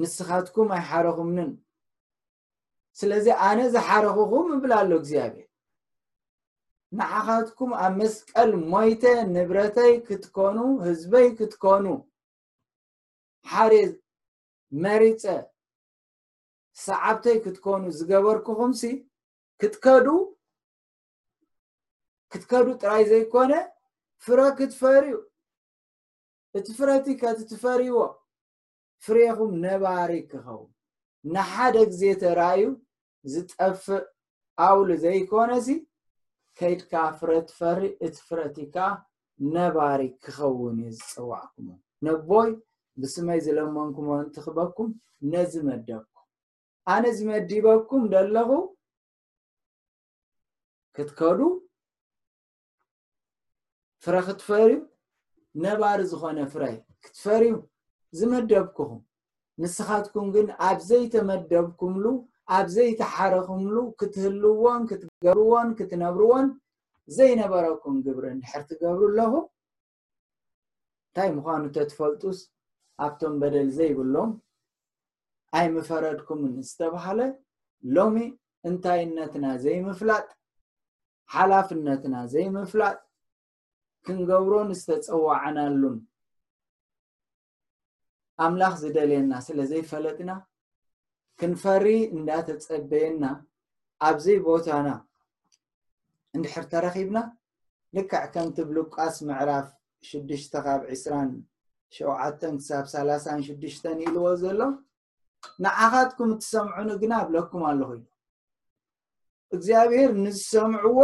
ንስኻትኩም 0.00 0.68
ኣይሓረኩምንን 0.78 1.50
ስለዚ 3.00 3.26
ኣነ 3.48 3.58
ዝሓረኩኩም 3.74 4.46
እብል 4.56 4.72
ኣሎ 4.80 4.90
እግዚኣብሔር 5.02 5.46
ንዓኻትኩም 6.98 7.70
ኣብ 7.82 7.92
መስቀል 8.00 8.50
ሞይተ 8.72 9.04
ንብረተይ 9.34 9.94
ክትከኑ 10.08 10.56
ህዝበይ 10.86 11.28
ክትከኑ 11.38 11.84
ሓደ 13.52 13.72
መሪፀ 14.84 15.22
ሰዓብተይ 16.86 17.36
ክትከኑ 17.46 17.80
ዝገበርኩኩምሲ 17.98 18.82
ክትከ 19.62 19.84
ክትከዱ 22.32 22.66
ጥራይ 22.82 23.02
ዘይኮነ 23.10 23.52
ፍረ 24.24 24.38
ክትፈርዩ 24.58 25.14
እቲ 26.58 26.66
ፍረቲ 26.78 27.06
ከትትፈሪይዎ 27.22 27.96
ፍሬኩም 29.04 29.52
ነባሪ 29.64 30.10
ክኸውን 30.30 30.70
ንሓደ 31.34 31.74
ግዜ 31.92 32.02
ተራኣዩ 32.22 32.62
ዝጠፍእ 33.32 34.04
ኣውሉ 34.66 34.88
ዘይኮነሲ 35.04 35.66
ከይድካ 36.58 36.92
ፍረት 37.18 37.48
ፈሪ 37.58 37.80
እቲ 38.06 38.14
ፍረት 38.28 38.56
ከዓ 38.74 38.86
ነባሪ 39.56 40.00
ክኸውን 40.24 40.76
እዩ 40.82 40.90
ዝፅዋዕኩም 40.98 41.66
ነቦይ 42.06 42.50
ብስመይ 43.00 43.40
ዝለመንኩም 43.46 44.06
እንትክበኩም 44.24 44.88
ነዚ 45.32 45.52
መደብኩም 45.68 46.26
ኣነ 46.92 47.04
ዝመዲበኩም 47.18 48.02
ደለኹ 48.14 48.50
ክትከዱ 50.96 51.40
ፍረ 54.04 54.14
ክትፈሪዩ 54.28 54.78
ነባሪ 55.66 56.00
ዝኾነ 56.12 56.38
ፍረ 56.52 56.62
ክትፈሪዩ 57.04 57.52
ዝመደብኩኹም 58.18 59.00
ንስኻትኩም 59.62 60.26
ግን 60.34 60.46
ኣብ 60.66 60.78
ዘይተመደብኩምሉ 60.90 62.04
ኣብ 62.56 62.66
ዘይተሓረኩምሉ 62.76 63.76
ክትህልዎን 64.00 64.82
ክትገብርዎን 64.90 65.68
ክትነብርዎን 65.78 66.46
ዘይነበረኩም 67.16 67.96
ግብሪ 68.06 68.24
እንድሕር 68.34 68.62
ትገብሩ 68.70 69.00
ኣለኹም 69.10 69.46
እንታይ 71.08 71.30
ምኳኑ 71.36 71.62
ተተፈልጡስ 71.76 72.38
ኣብቶም 73.06 73.34
በደል 73.40 73.68
ዘይብሎም 73.78 74.30
ኣይምፈረድኩምን 75.58 76.54
ዝተባሃለ 76.68 77.20
ሎሚ 77.96 78.16
እንታይነትና 78.68 79.46
ዘይምፍላጥ 79.64 80.26
ሓላፍነትና 81.34 82.14
ዘይምፍላጥ 82.32 82.96
ክንገብሮን 84.06 84.70
ዝተፀዋዐናሉን 84.78 85.96
ኣምላኽ 88.46 88.74
ዝደልየና 88.82 89.32
ስለ 89.46 89.58
ዘይፈለጥና 89.70 90.30
ክንፈሪ 91.40 91.86
እንዳተፀበየና 92.16 93.24
ኣብዘይ 94.08 94.38
ቦታና 94.48 94.88
እንድሕር 96.36 96.64
ተረኺብና 96.72 97.18
ልካዕ 97.96 98.24
ከምቲ 98.34 98.58
ብሉቃስ 98.70 99.16
ምዕላፍ 99.28 99.66
6ሽተ 100.10 100.54
ካብ 100.64 100.80
27 100.92 101.42
ክሳብ 101.94 102.84
36ሽ 102.94 103.74
ኢልዎ 104.06 104.26
ዘሎ 104.42 104.60
ንዓኻትኩም 105.64 106.30
እትሰምዑኑ 106.34 106.88
ግና 107.02 107.12
ኣብለኩም 107.24 107.62
ኣለኩ 107.70 107.90
ኢዶ 107.98 108.04
እግዚኣብሄር 109.56 110.10
ንዝሰምዕዎ 110.24 110.98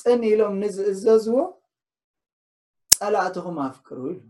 ፅን 0.00 0.20
ኢሎም 0.32 0.54
ንዝእዘዝዎ 0.62 1.36
ፀላእትኩም 3.06 3.56
ኣፍቅሩ 3.68 3.98
እዩ 4.10 4.20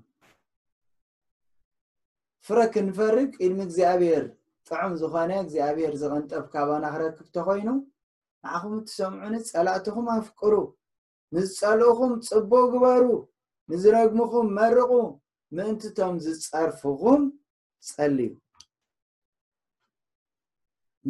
ፍረክ 2.47 2.75
ንፈርግ 2.87 3.31
ኢድሚ 3.45 3.59
እግዚኣብሄር 3.67 4.25
ጥዑም 4.69 4.95
ዝኾነ 5.01 5.31
እግዚኣብሄር 5.43 5.93
ዝቅንጠፍካቦና 6.01 6.85
ክረክብ 6.95 7.29
ተኮይኑ 7.37 7.69
ንኣኹም 8.43 8.73
እትሰምዑኒ 8.81 9.35
ፀላእትኩም 9.51 10.07
ኣፍቅሩ 10.17 10.55
ንዝፀልኡኩም 11.35 12.13
ፅቡኡ 12.29 12.61
ግበሩ 12.73 13.05
ንዝረግምኩም 13.73 14.49
መርቑ 14.59 14.93
ምእንቲእቶም 15.59 16.15
ዝፀርፉኩም 16.25 17.23
ፀልዩ 17.91 18.33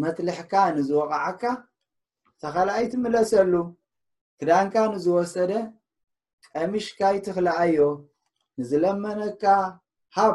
መትልሕካ 0.03 0.53
ንዝወቕዓካ 0.77 1.43
ዝተኸላኣይ 2.39 2.87
ትምለሰሉ 2.97 3.53
ክዳንካ 4.43 4.75
ንዝወሰደ 4.97 5.51
ቀሚሽካይቲ 6.55 7.27
ክልኣዮ 7.37 7.77
ንዝለመነካ 8.59 9.45
ሃብ 10.17 10.35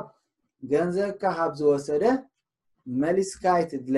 ገንዘብካ 0.71 1.21
ካብ 1.37 1.51
ዝወሰደ 1.59 2.03
መሊስካይት 3.01 3.71
ድለ 3.87 3.97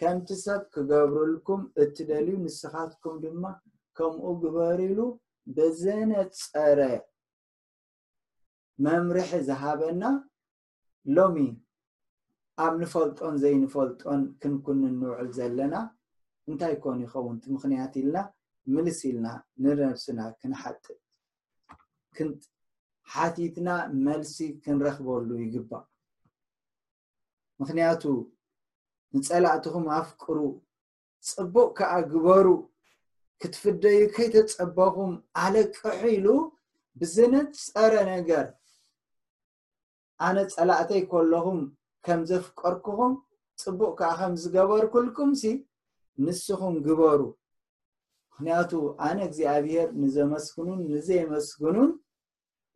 ከምቲ 0.00 0.28
ሰብ 0.44 0.62
ክገብርልኩም 0.74 1.62
እትደልዩ 1.82 2.34
ንስኻትኩም 2.44 3.14
ድማ 3.22 3.42
ከምኡ 3.98 4.24
ግበሪሉ 4.42 4.98
ብዘነፀረ 5.56 6.80
መምርሒ 8.84 9.30
ዝሃበና 9.48 10.02
ሎሚ 11.16 11.38
ኣብ 12.64 12.74
ንፈልጦን 12.82 13.34
ዘይንፈልጦን 13.42 14.22
ክንኩን 14.40 14.80
እንውዕል 14.90 15.28
ዘለና 15.38 15.74
እንታይ 16.50 16.74
ኮን 16.82 16.98
ይኸውን 17.04 17.36
ቲ 17.42 17.44
ምክንያት 17.56 17.92
ኢልና 18.02 18.16
ምልስ 18.74 18.98
ኢልና 19.08 19.26
ንነብስና 19.62 20.20
ክንሓጥእ 20.40 20.98
ሓቲትና 23.12 23.68
መልሲ 24.06 24.36
ክንረክበሉ 24.62 25.28
ይግባእ 25.44 25.84
ምክንያቱ 27.60 28.02
ንፀላእትኩም 29.18 29.86
ኣፍቅሩ 30.00 30.38
ፅቡቅ 31.30 31.68
ከዓ 31.78 31.92
ግበሩ 32.10 32.46
ክትፍደዩ 33.42 34.00
ከይተፀበኩም 34.16 35.12
ኣለቅሑ 35.44 36.00
ኢሉ 36.16 36.26
ብዝነ 37.00 37.34
ፀረ 37.64 37.94
ነገር 38.12 38.46
ኣነ 40.26 40.36
ፀላእተይ 40.54 41.02
ከለኹም 41.10 41.60
ከም 42.06 42.20
ዘፍቀርኩኩም 42.30 43.12
ፅቡቅ 43.62 43.92
ከዓ 44.00 44.10
ከም 44.20 44.32
ዝገበርኩልኩም 44.42 45.30
ሲ 45.40 45.44
ንስኹም 46.26 46.76
ግበሩ 46.86 47.20
ምክንያቱ 48.32 48.70
ኣነ 49.06 49.18
እግዚኣብሄር 49.28 49.88
ንዘመስግኑን 50.02 50.80
ንዘየመስግኑን 50.92 51.90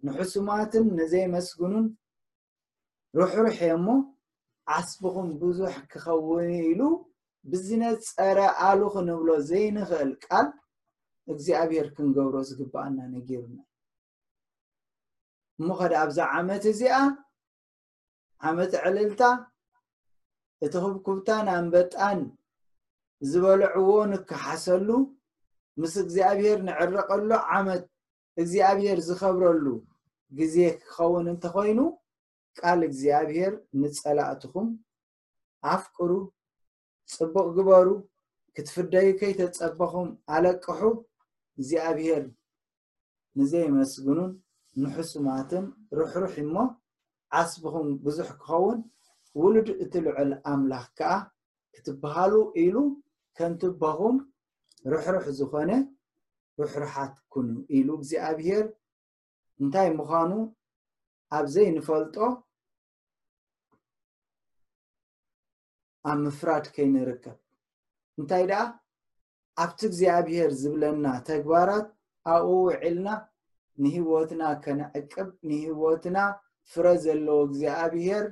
ንሕሱማትን 0.07 0.87
ነዘይመስግኑን 0.99 1.85
ርሕርሕ 3.21 3.59
እሞ 3.77 3.87
ዓስቡኹም 4.77 5.29
ብዙሕ 5.43 5.75
ክኸውን 5.91 6.47
ኢሉ 6.71 6.81
ብዝነፀረ 7.53 8.39
ኣሉ 8.69 8.81
ክንብሎ 8.95 9.29
ዘይንክእል 9.51 10.11
ቃል 10.27 10.49
እግዚኣብሄር 11.33 11.87
ክንገብሮ 11.97 12.35
ዝግባእና 12.49 12.99
ነጊርና 13.15 13.59
እሞከደ 15.61 15.93
ኣብዛ 16.05 16.19
ዓመት 16.39 16.63
እዚኣ 16.73 16.97
ዓመት 18.51 18.73
ዕልልታ 18.85 19.23
እቲ 20.65 20.73
ኩብኩብታ 20.85 21.29
ናንበጣን 21.49 22.21
ዝበልዕዎ 23.31 23.89
ንክሓሰሉ 24.13 24.89
ምስ 25.83 25.95
እግዚኣብሄር 26.05 26.59
ንዕረቀሉ 26.69 27.31
ዓመት 27.57 27.83
እግዚኣብሄር 28.41 28.99
ዝከብረሉ 29.09 29.65
ግዜ 30.39 30.57
ክኸውን 30.91 31.27
እንተኮይኑ 31.33 31.81
ቃል 32.59 32.81
እግዚኣብሄር 32.89 33.53
ንፀላእትኩም 33.81 34.69
ኣፍቅሩ 35.75 36.11
ፅቡቅ 37.17 37.47
ግበሩ 37.57 37.89
ክትፍደዩ 38.57 39.09
ከይተፀበኹም 39.21 40.09
ኣለቅሑ 40.37 40.83
እግዚኣብሄር 41.57 42.25
ንዘይመስግኑን 43.39 44.31
ንሕሱማትን 44.83 45.65
ርሕርሕ 45.99 46.35
እሞ 46.45 46.57
ኣስብኹም 47.41 47.89
ብዙሕ 48.05 48.29
ክኸውን 48.41 48.79
ውሉድ 49.41 49.69
እትልዕል 49.85 50.31
ኣምላኽ 50.51 50.87
ከዓ 50.99 51.11
ክትበሃሉ 51.75 52.35
ኢሉ 52.63 52.77
ከንትበኹም 53.39 54.17
ርሕርሕ 54.93 55.27
ዝኮነ 55.39 55.71
ርሕርሓት 56.63 57.15
ኩን 57.33 57.49
ኢሉ 57.79 57.89
እግዚኣብሄር 57.99 58.65
እንታይ 59.63 59.89
ምዃኑ 59.99 60.33
ኣብዘይ 61.37 61.69
ንፈልጦ 61.77 62.17
ኣብ 66.11 66.17
ምፍራድ 66.25 66.65
ከይንርከብ 66.75 67.37
እንታይ 68.19 68.45
ደኣ 68.51 68.63
ኣብቲ 69.63 69.79
እግዚኣብሄር 69.89 70.51
ዝብለና 70.63 71.05
ተግባራት 71.29 71.87
ኣብኡ 72.33 72.49
ውዒልና 72.67 73.09
ንሂወትና 73.83 74.43
ከነዕቅብ 74.65 75.29
ንሂወትና 75.49 76.19
ፍረ 76.73 76.85
ዘለዎ 77.05 77.39
እግዚኣብሄር 77.49 78.25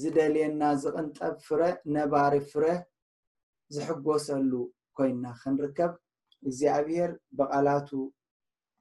ዝደልየና 0.00 0.62
ዝቅንጠብ 0.82 1.34
ፍረ 1.46 1.60
ነባሪ 1.94 2.34
ፍረ 2.50 2.64
ዝሕጎሰሉ 3.74 4.52
ኮይና 4.98 5.24
ክንርከብ 5.40 5.92
እግዚኣብሄር 6.44 7.10
በቃላቱ 7.38 7.88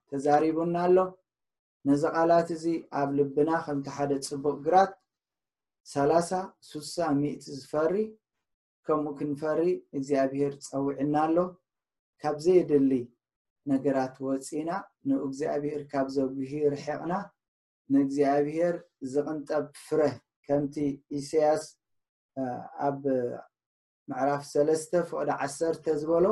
ተዛሪቡና 0.09 0.75
ኣሎ 0.87 0.97
ነዚ 1.89 2.03
ቓላት 2.17 2.47
እዚ 2.55 2.63
ኣብ 2.99 3.09
ልብና 3.17 3.49
ከምቲ 3.65 3.87
ሓደ 3.95 4.11
ፅቡቅ 4.27 4.57
ግራት 4.65 4.91
3ላ0 5.89 6.31
6ሳ 6.69 6.95
ሚ 7.19 7.23
ዝፈሪ 7.57 7.95
ከምኡ 8.85 9.07
ክንፈሪ 9.19 9.61
እግዚኣብሄር 9.97 10.53
ፀዊዕና 10.67 11.15
ኣሎ 11.25 11.37
ካብ 12.21 12.37
ዘይድሊ 12.45 12.91
ነገራት 13.71 14.15
ወፂና 14.27 14.69
ንእግዚኣብሄር 15.09 15.81
ካብ 15.91 16.07
ዘውህ 16.15 16.53
ርሕቕና 16.73 17.13
ንእግዚኣብሄር 17.93 18.75
ዝቅንጠብ 19.13 19.65
ፍረ 19.85 20.01
ከምቲ 20.47 20.75
ኢስያስ 21.19 21.63
ኣብ 22.87 22.97
ምዕራፍ 24.09 24.43
ሰለስተ 24.53 24.91
ፍቅደ 25.11 25.29
1ሰተ 25.45 25.85
ዝበሎ 26.01 26.25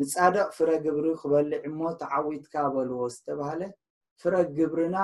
ንፃደቅ 0.00 0.48
ፍረ 0.56 0.68
ግብሪ 0.84 1.06
ክበልዕ 1.20 1.60
እሞ 1.70 1.80
ተዓዊትካ 2.02 2.54
በልዎ 2.74 3.00
ዝተባሃለ 3.14 3.62
ፍረ 4.20 4.34
ግብርና 4.56 4.96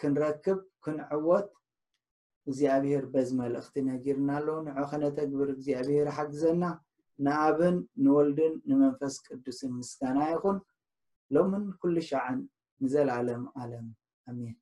ክንረክብ 0.00 0.60
ክንዕወት 0.84 1.48
እግዚኣብሄር 2.48 3.04
በዝ 3.12 3.28
መልእክቲ 3.40 3.74
ነጊርና 3.88 4.28
ኣሎዉ 4.38 4.56
ንሑ 4.68 4.78
ከነተግብር 4.92 5.48
እግዚኣብሄር 5.56 6.08
ሓግዘና 6.18 6.62
ንኣብን 7.26 7.76
ንወልድን 8.04 8.54
ንመንፈስ 8.70 9.14
ቅዱስን 9.26 9.72
ምስተና 9.80 10.16
ይኩን 10.32 10.58
ሎምን 11.36 11.64
ኩሉ 11.82 11.96
ሻዕን 12.10 12.40
ንዘላለም 12.84 13.44
ኣለም 13.62 13.86
ኣሚን 14.32 14.56